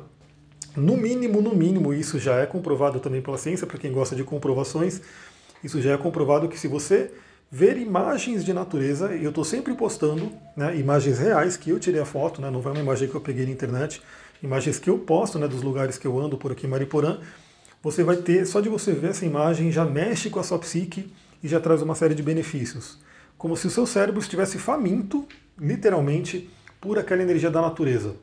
No 0.77 0.97
mínimo, 0.97 1.43
no 1.43 1.53
mínimo, 1.53 1.93
isso 1.93 2.17
já 2.21 2.37
é 2.37 2.47
comprovado 2.47 3.01
também 3.01 3.21
pela 3.21 3.37
ciência, 3.37 3.67
para 3.67 3.77
quem 3.77 3.93
gosta 3.93 4.15
de 4.15 4.23
comprovações, 4.23 5.03
isso 5.65 5.83
já 5.83 5.95
é 5.95 5.97
comprovado 5.97 6.49
que 6.49 6.57
se 6.57 6.69
você 6.69 7.11
ver 7.51 7.77
imagens 7.77 8.45
de 8.45 8.53
natureza, 8.53 9.17
e 9.17 9.25
eu 9.25 9.31
estou 9.31 9.45
sempre 9.45 9.75
postando 9.75 10.31
né, 10.57 10.77
imagens 10.77 11.19
reais 11.19 11.57
que 11.57 11.71
eu 11.71 11.81
tirei 11.81 12.01
a 12.01 12.07
foto, 12.07 12.41
né, 12.41 12.53
não 12.53 12.61
vai 12.61 12.73
uma 12.73 12.83
imagem 12.83 13.09
que 13.09 13.17
eu 13.17 13.21
peguei 13.21 13.47
na 13.47 13.51
internet, 13.51 14.01
imagens 14.41 14.79
que 14.79 14.89
eu 14.89 14.97
posto 14.97 15.41
né, 15.41 15.49
dos 15.49 15.61
lugares 15.61 15.99
que 15.99 16.07
eu 16.07 16.17
ando 16.21 16.39
por 16.39 16.53
aqui 16.53 16.69
em 16.69 16.71
Mariporã, 16.71 17.19
você 17.83 18.05
vai 18.05 18.19
ter, 18.19 18.47
só 18.47 18.61
de 18.61 18.69
você 18.69 18.93
ver 18.93 19.11
essa 19.11 19.27
imagem, 19.27 19.73
já 19.73 19.85
mexe 19.85 20.31
com 20.31 20.39
a 20.39 20.45
sua 20.45 20.61
psique 20.61 21.13
e 21.43 21.49
já 21.49 21.61
traz 21.61 21.83
uma 21.83 21.95
série 21.95 22.15
de 22.15 22.23
benefícios. 22.23 22.99
Como 23.37 23.57
se 23.57 23.67
o 23.67 23.71
seu 23.71 23.87
cérebro 23.87 24.21
estivesse 24.21 24.59
faminto, 24.59 25.27
literalmente, 25.59 26.49
por 26.81 26.99
aquela 26.99 27.23
energia 27.23 27.51
da 27.51 27.61
natureza. 27.61 28.15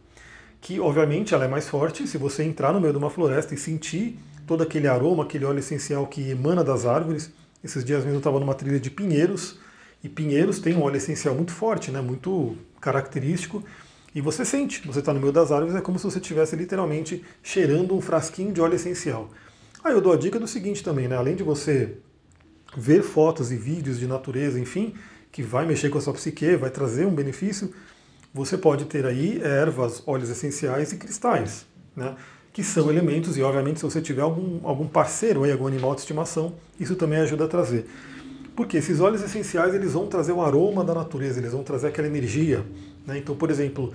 Que, 0.60 0.80
obviamente, 0.80 1.34
ela 1.34 1.46
é 1.46 1.48
mais 1.48 1.68
forte 1.68 2.08
se 2.08 2.18
você 2.18 2.44
entrar 2.44 2.74
no 2.74 2.82
meio 2.82 2.94
de 2.94 3.00
uma 3.00 3.10
floresta 3.10 3.54
e 3.54 3.58
sentir 3.58 4.18
todo 4.46 4.64
aquele 4.64 4.88
aroma, 4.88 5.24
aquele 5.24 5.46
óleo 5.46 5.60
essencial 5.60 6.08
que 6.08 6.30
emana 6.30 6.64
das 6.64 6.86
árvores, 6.86 7.32
esses 7.64 7.84
dias 7.84 8.00
mesmo 8.00 8.16
eu 8.16 8.20
estava 8.20 8.40
numa 8.40 8.56
trilha 8.56 8.80
de 8.80 8.90
pinheiros, 8.90 9.60
e 10.04 10.08
pinheiros 10.08 10.60
tem 10.60 10.76
um 10.76 10.84
óleo 10.84 10.98
essencial 10.98 11.36
muito 11.36 11.52
forte, 11.52 11.92
né, 11.92 12.00
muito 12.00 12.56
característico, 12.80 13.64
e 14.16 14.22
você 14.22 14.46
sente, 14.46 14.88
você 14.88 15.00
está 15.00 15.14
no 15.14 15.20
meio 15.20 15.34
das 15.34 15.52
árvores, 15.52 15.76
é 15.76 15.82
como 15.82 16.00
se 16.00 16.06
você 16.06 16.20
estivesse 16.20 16.56
literalmente 16.56 17.24
cheirando 17.44 17.94
um 17.94 18.02
frasquinho 18.02 18.54
de 18.54 18.62
óleo 18.62 18.76
essencial. 18.76 19.30
Aí 19.84 19.94
eu 19.94 20.02
dou 20.02 20.14
a 20.14 20.18
dica 20.18 20.40
do 20.40 20.48
seguinte 20.48 20.84
também, 20.84 21.08
né, 21.08 21.18
além 21.18 21.36
de 21.36 21.44
você 21.44 21.98
ver 22.78 23.02
fotos 23.02 23.52
e 23.52 23.58
vídeos 23.58 24.00
de 24.00 24.08
natureza, 24.08 24.60
enfim, 24.60 24.94
que 25.32 25.42
vai 25.42 25.66
mexer 25.66 25.90
com 25.90 25.98
a 25.98 26.02
sua 26.02 26.14
psique, 26.14 26.56
vai 26.56 26.70
trazer 26.70 27.06
um 27.06 27.14
benefício, 27.14 27.74
você 28.34 28.58
pode 28.58 28.86
ter 28.86 29.06
aí 29.06 29.42
ervas, 29.42 30.04
óleos 30.06 30.30
essenciais 30.30 30.94
e 30.94 30.98
cristais. 30.98 31.66
Né? 31.96 32.16
que 32.58 32.64
são 32.64 32.90
elementos, 32.90 33.38
e 33.38 33.44
obviamente 33.44 33.78
se 33.78 33.86
você 33.86 34.02
tiver 34.02 34.24
algum, 34.24 34.60
algum 34.68 34.88
parceiro 34.88 35.44
aí, 35.44 35.52
algum 35.52 35.68
animal 35.68 35.94
de 35.94 36.02
estimação, 36.02 36.56
isso 36.80 36.96
também 36.96 37.20
ajuda 37.20 37.46
a 37.46 37.48
trazer. 37.48 37.86
Porque 38.56 38.78
esses 38.78 39.00
óleos 39.00 39.22
essenciais 39.22 39.76
eles 39.76 39.94
vão 39.94 40.08
trazer 40.08 40.32
o 40.32 40.42
aroma 40.42 40.84
da 40.84 40.96
natureza, 40.96 41.40
eles 41.40 41.52
vão 41.52 41.62
trazer 41.62 41.90
aquela 41.90 42.08
energia. 42.08 42.66
Né? 43.06 43.20
Então, 43.20 43.36
por 43.36 43.52
exemplo, 43.52 43.94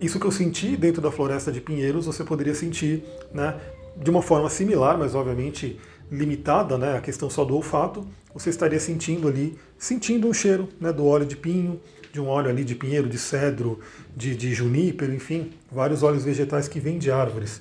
isso 0.00 0.20
que 0.20 0.26
eu 0.26 0.30
senti 0.30 0.76
dentro 0.76 1.02
da 1.02 1.10
floresta 1.10 1.50
de 1.50 1.60
Pinheiros, 1.60 2.06
você 2.06 2.22
poderia 2.22 2.54
sentir 2.54 3.02
né, 3.32 3.56
de 4.00 4.08
uma 4.08 4.22
forma 4.22 4.48
similar, 4.48 4.96
mas 4.96 5.16
obviamente 5.16 5.80
limitada, 6.10 6.78
né, 6.78 6.96
a 6.96 7.00
questão 7.00 7.28
só 7.28 7.44
do 7.44 7.54
olfato, 7.54 8.06
você 8.32 8.50
estaria 8.50 8.80
sentindo 8.80 9.28
ali, 9.28 9.58
sentindo 9.78 10.28
um 10.28 10.32
cheiro 10.32 10.68
né, 10.80 10.92
do 10.92 11.06
óleo 11.06 11.26
de 11.26 11.36
pinho, 11.36 11.80
de 12.12 12.20
um 12.20 12.26
óleo 12.26 12.50
ali 12.50 12.64
de 12.64 12.74
pinheiro, 12.74 13.08
de 13.08 13.18
cedro, 13.18 13.80
de, 14.16 14.36
de 14.36 14.54
junípero, 14.54 15.12
enfim, 15.14 15.50
vários 15.70 16.02
óleos 16.02 16.24
vegetais 16.24 16.68
que 16.68 16.78
vêm 16.78 16.98
de 16.98 17.10
árvores 17.10 17.60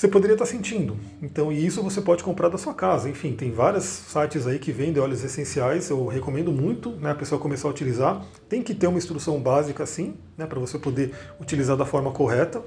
você 0.00 0.08
poderia 0.08 0.32
estar 0.32 0.46
sentindo. 0.46 0.96
Então, 1.20 1.52
e 1.52 1.66
isso 1.66 1.82
você 1.82 2.00
pode 2.00 2.24
comprar 2.24 2.48
da 2.48 2.56
sua 2.56 2.72
casa. 2.72 3.06
Enfim, 3.06 3.34
tem 3.34 3.52
vários 3.52 3.84
sites 3.84 4.46
aí 4.46 4.58
que 4.58 4.72
vendem 4.72 5.02
óleos 5.02 5.22
essenciais. 5.22 5.90
Eu 5.90 6.06
recomendo 6.06 6.50
muito 6.50 6.92
né, 6.92 7.10
a 7.10 7.14
pessoa 7.14 7.38
começar 7.38 7.68
a 7.68 7.70
utilizar. 7.70 8.24
Tem 8.48 8.62
que 8.62 8.74
ter 8.74 8.86
uma 8.86 8.96
instrução 8.96 9.38
básica 9.38 9.82
assim, 9.82 10.14
né, 10.38 10.46
para 10.46 10.58
você 10.58 10.78
poder 10.78 11.12
utilizar 11.38 11.76
da 11.76 11.84
forma 11.84 12.10
correta. 12.12 12.62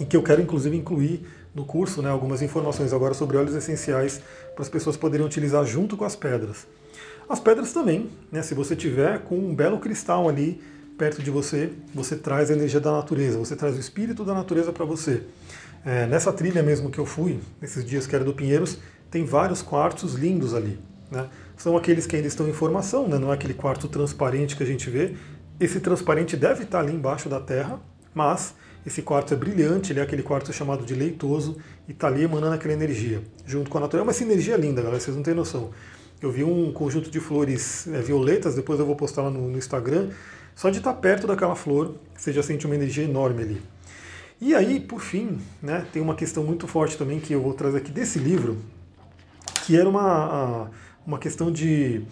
E 0.00 0.06
que 0.06 0.16
eu 0.16 0.22
quero 0.22 0.40
inclusive 0.40 0.74
incluir 0.74 1.26
no 1.56 1.64
curso 1.64 2.02
né, 2.02 2.10
algumas 2.10 2.42
informações 2.42 2.92
agora 2.92 3.14
sobre 3.14 3.38
óleos 3.38 3.56
essenciais 3.56 4.20
para 4.54 4.62
as 4.62 4.68
pessoas 4.68 4.94
poderem 4.94 5.24
utilizar 5.24 5.64
junto 5.64 5.96
com 5.96 6.04
as 6.04 6.14
pedras. 6.14 6.66
As 7.26 7.40
pedras 7.40 7.72
também, 7.72 8.10
né, 8.30 8.42
se 8.42 8.54
você 8.54 8.76
tiver 8.76 9.20
com 9.20 9.36
um 9.36 9.54
belo 9.54 9.78
cristal 9.78 10.28
ali 10.28 10.60
perto 10.98 11.22
de 11.22 11.30
você, 11.30 11.72
você 11.94 12.14
traz 12.14 12.50
a 12.50 12.54
energia 12.54 12.78
da 12.78 12.92
natureza, 12.92 13.38
você 13.38 13.56
traz 13.56 13.74
o 13.74 13.80
espírito 13.80 14.22
da 14.22 14.34
natureza 14.34 14.70
para 14.70 14.84
você. 14.84 15.22
É, 15.84 16.06
nessa 16.06 16.30
trilha 16.30 16.62
mesmo 16.62 16.90
que 16.90 16.98
eu 16.98 17.06
fui, 17.06 17.40
nesses 17.60 17.84
dias 17.84 18.06
que 18.06 18.14
era 18.14 18.24
do 18.24 18.34
Pinheiros, 18.34 18.78
tem 19.10 19.24
vários 19.24 19.62
quartos 19.62 20.12
lindos 20.14 20.52
ali. 20.52 20.78
Né? 21.10 21.26
São 21.56 21.74
aqueles 21.74 22.06
que 22.06 22.16
ainda 22.16 22.28
estão 22.28 22.46
em 22.46 22.52
formação, 22.52 23.08
né? 23.08 23.18
não 23.18 23.30
é 23.30 23.34
aquele 23.34 23.54
quarto 23.54 23.88
transparente 23.88 24.56
que 24.56 24.62
a 24.62 24.66
gente 24.66 24.90
vê. 24.90 25.14
Esse 25.58 25.80
transparente 25.80 26.36
deve 26.36 26.64
estar 26.64 26.80
ali 26.80 26.92
embaixo 26.92 27.30
da 27.30 27.40
terra, 27.40 27.80
mas 28.14 28.54
esse 28.86 29.02
quarto 29.02 29.34
é 29.34 29.36
brilhante, 29.36 29.92
ele 29.92 29.98
é 29.98 30.02
aquele 30.04 30.22
quarto 30.22 30.52
chamado 30.52 30.86
de 30.86 30.94
leitoso 30.94 31.56
e 31.88 31.92
está 31.92 32.06
ali 32.06 32.22
emanando 32.22 32.54
aquela 32.54 32.72
energia, 32.72 33.20
junto 33.44 33.68
com 33.68 33.78
a 33.78 33.80
natureza. 33.80 34.02
É 34.02 34.06
uma 34.06 34.12
sinergia 34.12 34.56
linda, 34.56 34.80
galera, 34.80 35.00
vocês 35.00 35.16
não 35.16 35.24
têm 35.24 35.34
noção. 35.34 35.72
Eu 36.22 36.30
vi 36.30 36.44
um 36.44 36.72
conjunto 36.72 37.10
de 37.10 37.18
flores 37.18 37.88
é, 37.88 38.00
violetas, 38.00 38.54
depois 38.54 38.78
eu 38.78 38.86
vou 38.86 38.94
postar 38.94 39.22
lá 39.22 39.30
no, 39.30 39.48
no 39.48 39.58
Instagram. 39.58 40.10
Só 40.54 40.70
de 40.70 40.78
estar 40.78 40.94
perto 40.94 41.26
daquela 41.26 41.56
flor, 41.56 41.96
você 42.16 42.32
já 42.32 42.44
sente 42.44 42.64
uma 42.64 42.76
energia 42.76 43.02
enorme 43.02 43.42
ali. 43.42 43.62
E 44.40 44.54
aí, 44.54 44.78
por 44.78 45.00
fim, 45.00 45.38
né, 45.60 45.84
tem 45.92 46.00
uma 46.00 46.14
questão 46.14 46.44
muito 46.44 46.68
forte 46.68 46.96
também 46.96 47.18
que 47.18 47.32
eu 47.32 47.42
vou 47.42 47.54
trazer 47.54 47.78
aqui 47.78 47.90
desse 47.90 48.20
livro, 48.20 48.58
que 49.64 49.76
era 49.76 49.88
uma, 49.88 50.70
uma 51.04 51.18
questão 51.18 51.50
de 51.50 52.02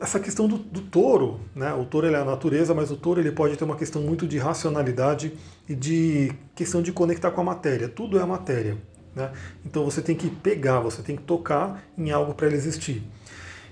essa 0.00 0.20
questão 0.20 0.46
do, 0.46 0.58
do, 0.58 0.80
touro, 0.82 1.40
né? 1.54 1.72
O 1.74 1.84
touro 1.84 2.06
é 2.06 2.14
a 2.14 2.24
natureza, 2.24 2.74
mas 2.74 2.90
o 2.90 2.96
touro 2.96 3.20
ele 3.20 3.32
pode 3.32 3.56
ter 3.56 3.64
uma 3.64 3.76
questão 3.76 4.02
muito 4.02 4.26
de 4.26 4.38
racionalidade 4.38 5.32
e 5.68 5.74
de 5.74 6.32
questão 6.54 6.82
de 6.82 6.92
conectar 6.92 7.30
com 7.30 7.40
a 7.40 7.44
matéria. 7.44 7.88
Tudo 7.88 8.18
é 8.18 8.22
a 8.22 8.26
matéria, 8.26 8.76
né? 9.14 9.32
Então 9.64 9.84
você 9.84 10.02
tem 10.02 10.14
que 10.14 10.28
pegar, 10.28 10.80
você 10.80 11.02
tem 11.02 11.16
que 11.16 11.22
tocar 11.22 11.82
em 11.96 12.10
algo 12.10 12.34
para 12.34 12.46
ele 12.46 12.56
existir. 12.56 13.02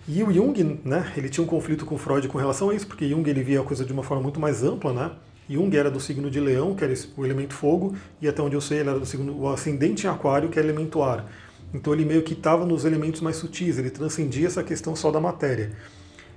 E 0.09 0.23
o 0.23 0.33
Jung, 0.33 0.81
né? 0.85 1.13
Ele 1.17 1.29
tinha 1.29 1.45
um 1.45 1.47
conflito 1.47 1.85
com 1.85 1.99
Freud 1.99 2.29
com 2.29 2.39
relação 2.39 2.71
a 2.71 2.75
isso, 2.75 2.87
porque 2.87 3.09
Jung 3.09 3.29
ele 3.29 3.43
via 3.43 3.61
a 3.61 3.65
coisa 3.65 3.85
de 3.85 3.93
uma 3.93 4.03
forma 4.03 4.23
muito 4.23 4.41
mais 4.41 4.63
ampla, 4.63 4.93
né? 4.93 5.11
Jung 5.49 5.77
era 5.77 5.91
do 5.91 6.01
signo 6.01 6.31
de 6.31 6.41
Leão, 6.41 6.75
que 6.75 6.83
era 6.83 6.93
o 7.17 7.25
elemento 7.25 7.55
fogo, 7.55 7.95
e 8.21 8.29
até 8.29 8.43
onde 8.43 8.57
eu 8.57 8.61
sei, 8.61 8.79
ele 8.81 8.91
era 8.91 8.99
do 8.99 9.07
signo 9.07 9.37
o 9.39 9.49
ascendente 9.49 10.07
em 10.07 10.11
Aquário, 10.11 10.49
que 10.49 10.59
é 10.59 10.63
elemento 10.63 11.03
ar. 11.03 11.31
Então 11.73 11.93
ele 11.93 12.05
meio 12.05 12.23
que 12.23 12.33
estava 12.33 12.65
nos 12.65 12.85
elementos 12.85 13.21
mais 13.21 13.37
sutis, 13.37 13.79
ele 13.79 13.91
transcendia 13.91 14.47
essa 14.47 14.63
questão 14.63 14.97
só 14.97 15.11
da 15.11 15.21
matéria. 15.21 15.73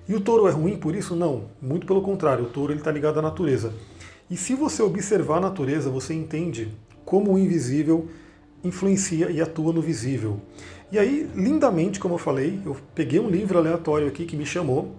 E 0.10 0.16
o 0.16 0.20
touro 0.20 0.48
é 0.48 0.52
ruim 0.52 0.76
por 0.76 0.96
isso? 0.96 1.16
Não, 1.16 1.44
muito 1.62 1.86
pelo 1.86 2.02
contrário, 2.02 2.46
o 2.46 2.50
touro 2.50 2.74
está 2.74 2.92
ligado 2.92 3.20
à 3.20 3.22
natureza. 3.22 3.72
E 4.28 4.36
se 4.36 4.56
você 4.56 4.82
observar 4.82 5.38
a 5.38 5.42
natureza, 5.42 5.88
você 5.92 6.16
entende 6.16 6.76
como 7.06 7.32
o 7.32 7.38
invisível 7.38 8.10
influencia 8.64 9.30
e 9.30 9.40
atua 9.40 9.72
no 9.72 9.84
visível. 9.84 10.42
E 10.92 10.98
aí, 10.98 11.30
lindamente, 11.36 12.00
como 12.00 12.16
eu 12.16 12.18
falei, 12.18 12.60
eu 12.66 12.76
peguei 12.96 13.20
um 13.20 13.30
livro 13.30 13.60
aleatório 13.60 14.08
aqui 14.08 14.26
que 14.26 14.36
me 14.36 14.48
chamou, 14.48 14.96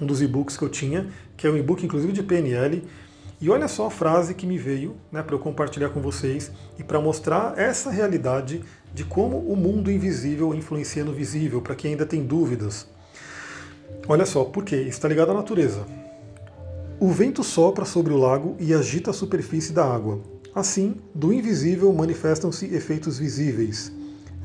um 0.00 0.06
dos 0.06 0.22
e-books 0.22 0.56
que 0.56 0.62
eu 0.62 0.68
tinha, 0.68 1.08
que 1.36 1.44
é 1.44 1.50
um 1.50 1.56
e-book 1.56 1.84
inclusive 1.84 2.12
de 2.12 2.22
PNL, 2.22 2.84
e 3.40 3.50
olha 3.50 3.66
só 3.66 3.86
a 3.86 3.90
frase 3.90 4.34
que 4.34 4.46
me 4.46 4.56
veio 4.56 4.94
né, 5.10 5.20
para 5.20 5.34
eu 5.34 5.40
compartilhar 5.40 5.88
com 5.88 6.00
vocês 6.00 6.52
e 6.78 6.84
para 6.84 7.00
mostrar 7.00 7.58
essa 7.58 7.90
realidade 7.90 8.62
de 8.94 9.02
como 9.02 9.38
o 9.38 9.56
mundo 9.56 9.90
invisível 9.90 10.54
influencia 10.54 11.04
no 11.04 11.12
visível, 11.12 11.60
para 11.60 11.74
quem 11.74 11.90
ainda 11.90 12.06
tem 12.06 12.24
dúvidas. 12.24 12.86
Olha 14.08 14.24
só, 14.24 14.44
por 14.44 14.64
quê? 14.64 14.76
Está 14.76 15.08
ligado 15.08 15.30
à 15.30 15.34
natureza. 15.34 15.86
O 17.00 17.08
vento 17.08 17.44
sopra 17.44 17.84
sobre 17.84 18.12
o 18.12 18.16
lago 18.16 18.56
e 18.58 18.74
agita 18.74 19.10
a 19.10 19.14
superfície 19.14 19.72
da 19.72 19.84
água. 19.84 20.20
Assim, 20.54 20.96
do 21.14 21.32
invisível 21.32 21.92
manifestam-se 21.92 22.66
efeitos 22.74 23.18
visíveis. 23.18 23.92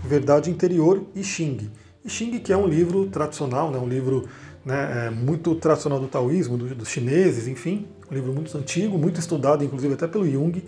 Verdade 0.03 0.51
Interior 0.51 1.03
e 1.15 1.23
Xing. 1.23 1.71
Xing, 2.05 2.39
que 2.39 2.51
é 2.51 2.57
um 2.57 2.67
livro 2.67 3.07
tradicional, 3.07 3.71
né, 3.71 3.79
um 3.79 3.87
livro 3.87 4.27
né, 4.65 5.07
é, 5.07 5.09
muito 5.09 5.55
tradicional 5.55 5.99
do 5.99 6.07
taoísmo, 6.07 6.57
do, 6.57 6.75
dos 6.75 6.89
chineses, 6.89 7.47
enfim, 7.47 7.87
um 8.11 8.13
livro 8.13 8.33
muito 8.33 8.55
antigo, 8.57 8.97
muito 8.97 9.19
estudado, 9.19 9.63
inclusive 9.63 9.93
até 9.93 10.07
pelo 10.07 10.29
Jung. 10.29 10.63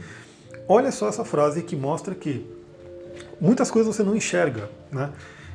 Olha 0.68 0.92
só 0.92 1.08
essa 1.08 1.24
frase 1.24 1.62
que 1.62 1.76
mostra 1.76 2.16
que 2.16 2.46
muitas 3.40 3.70
coisas 3.70 3.96
você 3.96 4.04
não 4.04 4.16
enxerga. 4.16 4.70
Né? 4.92 5.12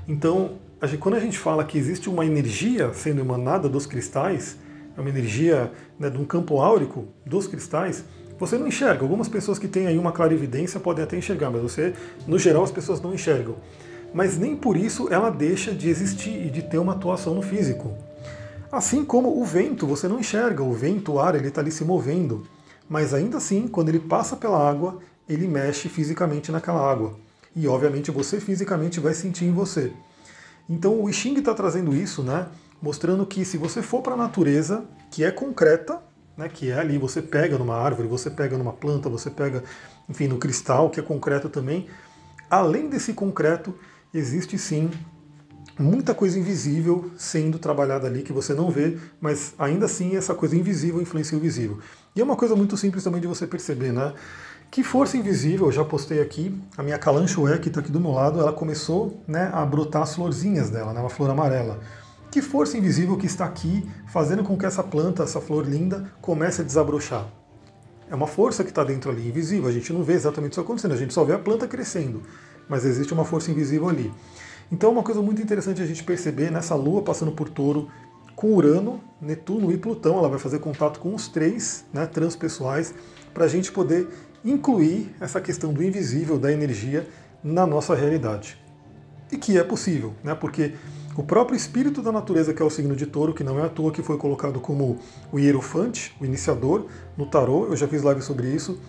Então, 0.07 0.53
quando 0.99 1.15
a 1.15 1.21
gente 1.21 1.39
fala 1.39 1.65
que 1.65 1.77
existe 1.77 2.09
uma 2.09 2.25
energia 2.25 2.93
sendo 2.95 3.21
emanada 3.21 3.69
dos 3.69 3.85
cristais, 3.85 4.57
é 4.97 5.01
uma 5.01 5.11
energia 5.11 5.71
né, 5.99 6.09
de 6.09 6.17
um 6.17 6.25
campo 6.25 6.61
áurico 6.61 7.07
dos 7.25 7.47
cristais, 7.47 8.05
você 8.39 8.57
não 8.57 8.67
enxerga. 8.67 9.03
Algumas 9.03 9.29
pessoas 9.29 9.59
que 9.59 9.69
têm 9.69 9.87
aí 9.87 9.99
uma 9.99 10.13
clarividência 10.13 10.81
podem 10.81 11.05
até 11.05 11.17
enxergar, 11.17 11.51
mas 11.51 11.61
você, 11.61 11.93
no 12.27 12.39
geral, 12.39 12.63
as 12.65 12.71
pessoas 12.71 13.01
não 13.01 13.13
enxergam. 13.13 13.57
Mas 14.15 14.39
nem 14.39 14.57
por 14.57 14.77
isso 14.77 15.09
ela 15.13 15.31
deixa 15.31 15.73
de 15.73 15.89
existir 15.89 16.47
e 16.47 16.51
de 16.51 16.63
ter 16.63 16.79
uma 16.79 16.95
atuação 16.95 17.35
no 17.35 17.43
físico. 17.43 17.95
Assim 18.73 19.05
como 19.05 19.41
o 19.41 19.45
vento, 19.45 19.87
você 19.87 20.09
não 20.09 20.19
enxerga, 20.19 20.63
o 20.63 20.73
vento, 20.73 21.13
o 21.13 21.21
ar, 21.21 21.35
ele 21.35 21.49
está 21.49 21.61
ali 21.61 21.71
se 21.71 21.85
movendo. 21.85 22.47
Mas 22.89 23.13
ainda 23.13 23.37
assim, 23.37 23.69
quando 23.69 23.91
ele 23.91 24.01
passa 24.01 24.35
pela 24.35 24.59
água, 24.59 24.99
ele 25.29 25.47
mexe 25.47 25.89
fisicamente 25.89 26.51
naquela 26.51 26.91
água. 26.91 27.15
E 27.55 27.69
obviamente 27.69 28.11
você 28.11 28.41
fisicamente 28.41 28.99
vai 28.99 29.13
sentir 29.13 29.45
em 29.45 29.53
você. 29.53 29.93
Então 30.71 31.03
o 31.03 31.11
I 31.11 31.12
Ching 31.12 31.37
está 31.37 31.53
trazendo 31.53 31.93
isso, 31.93 32.23
né? 32.23 32.47
Mostrando 32.81 33.27
que 33.27 33.45
se 33.45 33.59
você 33.59 33.83
for 33.83 34.03
para 34.03 34.15
a 34.15 34.17
natureza, 34.17 34.85
que 35.11 35.25
é 35.25 35.31
concreta, 35.33 36.00
né, 36.37 36.49
que 36.49 36.71
é 36.71 36.79
ali, 36.79 36.97
você 36.97 37.21
pega 37.21 37.59
numa 37.59 37.77
árvore, 37.77 38.07
você 38.07 38.31
pega 38.31 38.57
numa 38.57 38.73
planta, 38.73 39.09
você 39.09 39.29
pega, 39.29 39.65
enfim, 40.09 40.29
no 40.29 40.39
cristal, 40.39 40.89
que 40.89 41.00
é 41.00 41.03
concreto 41.03 41.49
também. 41.49 41.89
Além 42.49 42.89
desse 42.89 43.12
concreto, 43.12 43.75
existe 44.15 44.57
sim 44.57 44.89
muita 45.77 46.15
coisa 46.15 46.39
invisível 46.39 47.11
sendo 47.19 47.59
trabalhada 47.59 48.07
ali 48.07 48.23
que 48.23 48.33
você 48.33 48.55
não 48.55 48.71
vê, 48.71 48.97
mas 49.21 49.55
ainda 49.59 49.87
assim 49.87 50.15
essa 50.17 50.35
coisa 50.35 50.57
invisível 50.57 51.03
influencia 51.03 51.37
o 51.37 51.41
visível. 51.41 51.81
E 52.15 52.21
é 52.21 52.25
uma 52.25 52.37
coisa 52.37 52.55
muito 52.55 52.77
simples 52.77 53.03
também 53.03 53.21
de 53.21 53.27
você 53.27 53.47
perceber, 53.47 53.93
né? 53.93 54.15
Que 54.71 54.85
força 54.85 55.17
invisível, 55.17 55.67
eu 55.67 55.73
já 55.73 55.85
postei 55.85 56.23
aqui, 56.23 56.57
a 56.79 56.83
minha 56.85 56.97
calanchoé 56.97 57.59
que 57.59 57.67
está 57.67 57.81
aqui 57.81 57.91
do 57.91 57.99
meu 57.99 58.12
lado, 58.12 58.39
ela 58.39 58.53
começou 58.53 59.21
né, 59.27 59.50
a 59.53 59.67
brotar 59.67 60.03
as 60.03 60.15
florzinhas 60.15 60.71
dela, 60.71 60.93
né, 60.93 61.00
uma 61.00 61.11
flor 61.11 61.29
amarela. 61.29 61.81
Que 62.31 62.41
força 62.41 62.79
invisível 62.79 63.17
que 63.17 63.27
está 63.27 63.45
aqui 63.45 63.85
fazendo 64.07 64.45
com 64.45 64.57
que 64.57 64.65
essa 64.65 64.85
planta, 64.85 65.25
essa 65.25 65.41
flor 65.41 65.67
linda, 65.67 66.12
comece 66.21 66.61
a 66.61 66.65
desabrochar? 66.65 67.27
É 68.09 68.15
uma 68.15 68.29
força 68.29 68.62
que 68.62 68.71
está 68.71 68.85
dentro 68.85 69.11
ali, 69.11 69.27
invisível, 69.29 69.69
a 69.69 69.73
gente 69.73 69.93
não 69.93 70.05
vê 70.05 70.12
exatamente 70.12 70.53
isso 70.53 70.61
acontecendo, 70.61 70.93
a 70.93 70.97
gente 70.97 71.12
só 71.12 71.25
vê 71.25 71.33
a 71.33 71.39
planta 71.39 71.67
crescendo, 71.67 72.23
mas 72.69 72.85
existe 72.85 73.12
uma 73.12 73.25
força 73.25 73.50
invisível 73.50 73.89
ali. 73.89 74.12
Então, 74.71 74.93
uma 74.93 75.03
coisa 75.03 75.21
muito 75.21 75.43
interessante 75.43 75.83
a 75.83 75.87
gente 75.87 76.05
perceber 76.05 76.49
nessa 76.49 76.77
lua 76.77 77.03
passando 77.03 77.33
por 77.33 77.49
touro, 77.49 77.89
com 78.37 78.55
Urano, 78.55 79.00
Netuno 79.21 79.73
e 79.73 79.77
Plutão, 79.77 80.17
ela 80.17 80.29
vai 80.29 80.39
fazer 80.39 80.61
contato 80.61 81.00
com 81.00 81.12
os 81.12 81.27
três 81.27 81.85
né, 81.93 82.07
transpessoais, 82.07 82.95
para 83.35 83.45
a 83.45 83.49
gente 83.49 83.71
poder 83.71 84.09
incluir 84.45 85.15
essa 85.21 85.41
questão 85.41 85.73
do 85.73 85.83
invisível, 85.83 86.39
da 86.39 86.53
energia, 86.53 87.07
na 87.43 87.67
nossa 87.67 87.95
realidade. 87.95 88.59
E 89.31 89.37
que 89.37 89.59
é 89.59 89.65
possível, 89.65 90.15
né? 90.25 90.35
porque 90.35 90.75
o 91.17 91.23
próprio 91.23 91.57
espírito 91.57 92.03
da 92.03 92.11
natureza, 92.11 92.55
que 92.55 92.63
é 92.63 92.65
o 92.65 92.71
signo 92.71 92.97
de 92.97 93.07
touro, 93.07 93.35
que 93.35 93.45
não 93.45 93.59
é 93.59 93.67
à 93.67 93.69
toa 93.69 93.93
que 93.93 94.03
foi 94.03 94.17
colocado 94.17 94.61
como 94.61 94.99
o 95.33 95.39
hierofante, 95.39 96.15
o 96.21 96.25
iniciador, 96.25 96.87
no 97.17 97.27
tarô, 97.27 97.67
eu 97.67 97.77
já 97.77 97.87
fiz 97.87 98.03
live 98.03 98.23
sobre 98.23 98.49
isso. 98.49 98.81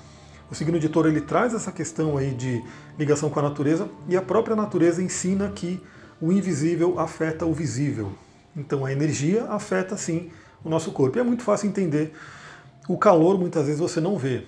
O 0.50 0.56
signo 0.56 0.80
de 0.80 0.90
touro 0.90 1.08
ele 1.08 1.22
traz 1.22 1.54
essa 1.54 1.72
questão 1.72 2.18
aí 2.18 2.32
de 2.32 2.64
ligação 2.98 3.30
com 3.30 3.40
a 3.40 3.44
natureza 3.44 3.90
e 4.08 4.18
a 4.18 4.22
própria 4.22 4.56
natureza 4.56 5.02
ensina 5.02 5.50
que 5.50 5.82
o 6.22 6.32
invisível 6.32 7.00
afeta 7.00 7.46
o 7.46 7.54
visível. 7.54 8.12
Então 8.56 8.86
a 8.86 8.92
energia 8.92 9.46
afeta 9.46 9.96
sim 9.96 10.30
o 10.64 10.70
nosso 10.70 10.92
corpo. 10.92 11.18
E 11.18 11.22
é 11.22 11.24
muito 11.24 11.44
fácil 11.44 11.70
entender. 11.70 12.14
O 12.88 12.98
calor 12.98 13.40
muitas 13.40 13.66
vezes 13.66 13.80
você 13.80 14.00
não 14.00 14.18
vê, 14.18 14.46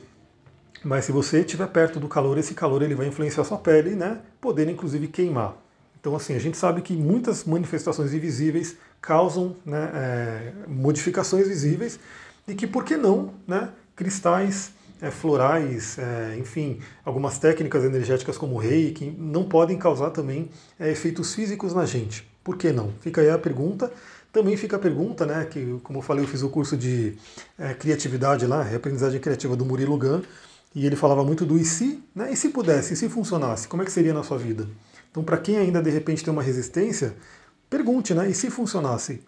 mas 0.84 1.06
se 1.06 1.12
você 1.12 1.40
estiver 1.40 1.68
perto 1.68 2.00
do 2.00 2.08
calor, 2.08 2.38
esse 2.38 2.54
calor 2.54 2.82
ele 2.82 2.96
vai 2.96 3.08
influenciar 3.08 3.44
sua 3.44 3.58
pele, 3.58 3.92
né? 3.92 4.20
Podendo 4.42 4.72
inclusive 4.72 5.08
queimar. 5.08 5.56
Então, 6.00 6.16
assim, 6.16 6.36
a 6.36 6.40
gente 6.40 6.58
sabe 6.58 6.82
que 6.82 6.94
muitas 6.94 7.46
manifestações 7.46 8.14
invisíveis 8.14 8.76
causam 9.02 9.56
né, 9.66 9.90
é, 9.94 10.54
modificações 10.68 11.48
visíveis 11.48 11.98
e 12.46 12.54
que, 12.54 12.68
por 12.68 12.84
que 12.84 12.98
não, 12.98 13.34
né, 13.48 13.70
cristais 13.96 14.74
é, 15.02 15.10
florais, 15.10 15.98
é, 15.98 16.36
enfim, 16.38 16.80
algumas 17.06 17.40
técnicas 17.40 17.86
energéticas 17.86 18.38
como 18.38 18.56
o 18.56 18.58
reiki 18.58 19.16
não 19.18 19.46
podem 19.46 19.78
causar 19.78 20.10
também 20.10 20.50
é, 20.78 20.92
efeitos 20.92 21.34
físicos 21.34 21.74
na 21.74 21.86
gente. 21.86 22.30
Por 22.44 22.58
que 22.58 22.74
não? 22.74 22.92
Fica 23.00 23.22
aí 23.22 23.30
a 23.30 23.38
pergunta. 23.38 23.90
Também 24.32 24.58
fica 24.58 24.76
a 24.76 24.80
pergunta, 24.80 25.26
né, 25.26 25.46
que 25.50 25.80
como 25.84 26.00
eu 26.00 26.02
falei, 26.02 26.26
eu 26.26 26.28
fiz 26.28 26.42
o 26.42 26.50
curso 26.50 26.76
de 26.76 27.16
é, 27.58 27.74
criatividade 27.74 28.46
lá, 28.46 28.62
aprendizagem 28.76 29.22
criativa 29.22 29.56
do 29.56 29.64
Murilo 29.64 29.98
Gun, 29.98 30.22
e 30.76 30.86
ele 30.86 30.96
falava 30.96 31.24
muito 31.24 31.46
do 31.46 31.58
e 31.58 31.66
se, 31.66 32.04
né, 32.16 32.32
e 32.32 32.36
se 32.36 32.50
pudesse, 32.50 32.94
e 32.94 32.98
se 32.98 33.08
funcionasse, 33.08 33.68
como 33.68 33.84
é 33.84 33.86
que 33.86 33.92
seria 33.92 34.14
na 34.14 34.24
sua 34.24 34.38
vida? 34.38 34.68
Então, 35.12 35.24
para 35.24 35.38
quem 35.38 35.58
ainda 35.58 35.82
de 35.82 35.92
repente 35.92 36.24
tem 36.24 36.34
uma 36.34 36.42
resistência, 36.42 37.16
pergunte, 37.70 38.14
né? 38.16 38.30
E 38.30 38.34
se 38.34 38.50
funcionasse? 38.50 39.22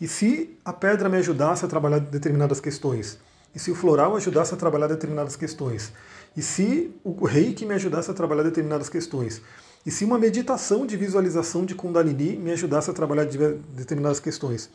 E 0.00 0.08
se 0.08 0.56
a 0.64 0.72
pedra 0.72 1.08
me 1.08 1.18
ajudasse 1.18 1.64
a 1.64 1.68
trabalhar 1.68 1.98
determinadas 1.98 2.60
questões? 2.60 3.18
E 3.54 3.58
se 3.58 3.70
o 3.70 3.74
floral 3.74 4.16
ajudasse 4.16 4.54
a 4.54 4.56
trabalhar 4.56 4.86
determinadas 4.86 5.36
questões? 5.36 5.92
E 6.34 6.42
se 6.42 6.90
o 7.04 7.24
reiki 7.24 7.66
me 7.66 7.74
ajudasse 7.74 8.10
a 8.10 8.14
trabalhar 8.14 8.42
determinadas 8.42 8.88
questões? 8.88 9.42
E 9.84 9.90
se 9.90 10.04
uma 10.04 10.18
meditação 10.18 10.86
de 10.86 10.96
visualização 10.96 11.64
de 11.64 11.74
Kundalini 11.74 12.36
me 12.36 12.52
ajudasse 12.52 12.90
a 12.90 12.94
trabalhar 12.94 13.24
determinadas 13.24 14.20
questões? 14.20 14.70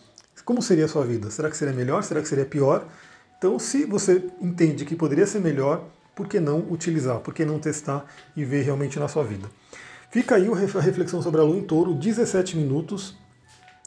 Como 0.46 0.62
seria 0.62 0.86
a 0.86 0.88
sua 0.88 1.06
vida? 1.06 1.30
Será 1.30 1.50
que 1.50 1.58
seria 1.58 1.74
melhor? 1.74 2.04
Será 2.04 2.22
que 2.22 2.28
seria 2.28 2.46
pior? 2.46 2.88
Então, 3.38 3.60
se 3.60 3.86
você 3.86 4.24
entende 4.39 4.86
que 4.86 4.96
poderia 4.96 5.28
ser 5.28 5.39
melhor, 5.39 5.86
por 6.15 6.28
que 6.28 6.39
não 6.39 6.60
utilizar? 6.69 7.19
Por 7.19 7.34
que 7.34 7.45
não 7.45 7.60
testar 7.60 8.06
e 8.36 8.43
ver 8.43 8.63
realmente 8.63 9.00
na 9.00 9.08
sua 9.08 9.24
vida? 9.24 9.47
Fica 10.10 10.36
aí 10.36 10.47
a 10.47 10.80
reflexão 10.82 11.21
sobre 11.21 11.39
a 11.39 11.43
Lua 11.43 11.58
em 11.58 11.63
Touro, 11.63 11.93
17 11.93 12.58
minutos. 12.58 13.15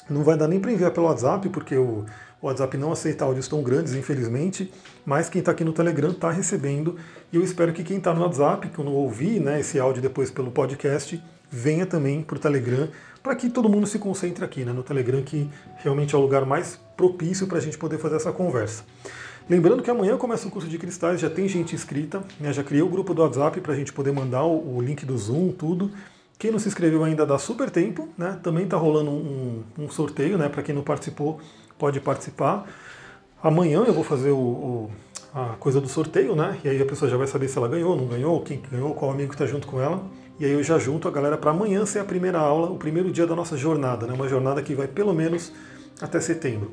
Não 0.09 0.25
vai 0.25 0.37
dar 0.37 0.49
nem 0.49 0.59
para 0.59 0.73
enviar 0.73 0.91
pelo 0.91 1.07
WhatsApp, 1.07 1.49
porque 1.51 1.77
o 1.77 2.07
WhatsApp 2.43 2.77
não 2.79 2.93
aceita 2.93 3.25
áudios 3.25 3.47
tão 3.47 3.63
grandes, 3.63 3.95
infelizmente. 3.95 4.73
Mas 5.05 5.29
quem 5.29 5.41
está 5.41 5.53
aqui 5.53 5.65
no 5.65 5.73
Telegram 5.73 6.11
está 6.11 6.31
recebendo. 6.31 6.97
E 7.33 7.37
eu 7.37 7.43
espero 7.43 7.73
que 7.73 7.85
quem 7.85 7.99
está 7.99 8.15
no 8.15 8.23
WhatsApp, 8.23 8.71
quando 8.75 8.91
ouvir 8.91 9.41
né, 9.41 9.61
esse 9.61 9.79
áudio 9.79 10.01
depois 10.01 10.31
pelo 10.31 10.51
podcast, 10.51 11.23
venha 11.51 11.87
também 11.87 12.23
para 12.23 12.37
o 12.37 12.39
Telegram, 12.39 12.89
para 13.23 13.37
que 13.37 13.49
todo 13.49 13.69
mundo 13.69 13.87
se 13.87 13.99
concentre 13.99 14.45
aqui 14.45 14.65
né, 14.65 14.73
no 14.73 14.83
Telegram, 14.83 15.23
que 15.23 15.49
realmente 15.77 16.15
é 16.15 16.19
o 16.19 16.21
lugar 16.21 16.45
mais 16.45 16.81
propício 16.97 17.47
para 17.47 17.59
a 17.59 17.61
gente 17.61 17.79
poder 17.79 17.99
fazer 17.99 18.17
essa 18.17 18.33
conversa. 18.33 18.83
Lembrando 19.49 19.83
que 19.83 19.91
amanhã 19.91 20.17
começa 20.17 20.49
o 20.49 20.51
curso 20.51 20.69
de 20.69 20.79
cristais, 20.79 21.21
já 21.21 21.29
tem 21.29 21.47
gente 21.47 21.75
inscrita, 21.75 22.25
né, 22.41 22.51
já 22.51 22.65
criei 22.65 22.83
o 22.83 22.89
grupo 22.89 23.13
do 23.13 23.21
WhatsApp 23.21 23.61
para 23.61 23.75
a 23.75 23.77
gente 23.77 23.93
poder 23.93 24.11
mandar 24.11 24.45
o, 24.45 24.77
o 24.77 24.81
link 24.81 25.05
do 25.05 25.17
Zoom, 25.19 25.53
tudo. 25.53 25.91
Quem 26.39 26.51
não 26.51 26.59
se 26.59 26.67
inscreveu 26.67 27.05
ainda 27.05 27.25
dá 27.27 27.39
super 27.39 27.71
tempo, 27.71 28.09
né? 28.19 28.39
Também 28.43 28.65
está 28.65 28.77
rolando 28.77 29.11
um, 29.11 29.63
um, 29.79 29.89
sorteio, 29.89 30.37
né? 30.37 30.49
Para 30.49 30.63
quem 30.63 30.75
não 30.75 30.83
participou, 30.83 31.41
pode 31.79 32.01
participar. 32.01 32.67
Amanhã 33.43 33.85
eu 33.87 33.93
vou 33.93 34.03
fazer 34.03 34.31
o, 34.31 34.37
o, 34.37 34.91
a 35.33 35.55
coisa 35.61 35.81
do 35.81 35.89
sorteio, 35.89 36.35
né? 36.35 36.59
E 36.65 36.69
aí 36.69 36.83
a 36.83 36.87
pessoa 36.87 37.11
já 37.11 37.17
vai 37.17 37.27
saber 37.27 37.49
se 37.49 37.57
ela 37.57 37.69
ganhou, 37.69 37.97
não 37.97 38.07
ganhou, 38.07 38.43
quem 38.43 38.61
ganhou, 38.71 38.95
qual 38.95 39.11
amigo 39.11 39.33
está 39.33 39.47
junto 39.47 39.67
com 39.67 39.81
ela. 39.81 40.03
E 40.41 40.45
aí 40.45 40.53
eu 40.53 40.63
já 40.63 40.79
junto 40.79 41.07
a 41.07 41.11
galera 41.11 41.39
para 41.39 41.53
amanhã 41.53 41.87
ser 41.87 42.01
a 42.01 42.05
primeira 42.05 42.39
aula, 42.39 42.69
o 42.69 42.77
primeiro 42.77 43.13
dia 43.13 43.27
da 43.27 43.37
nossa 43.37 43.57
jornada, 43.57 44.07
né? 44.07 44.13
Uma 44.13 44.29
jornada 44.29 44.61
que 44.61 44.75
vai 44.75 44.89
pelo 44.89 45.15
menos 45.15 45.53
até 46.01 46.19
setembro. 46.19 46.73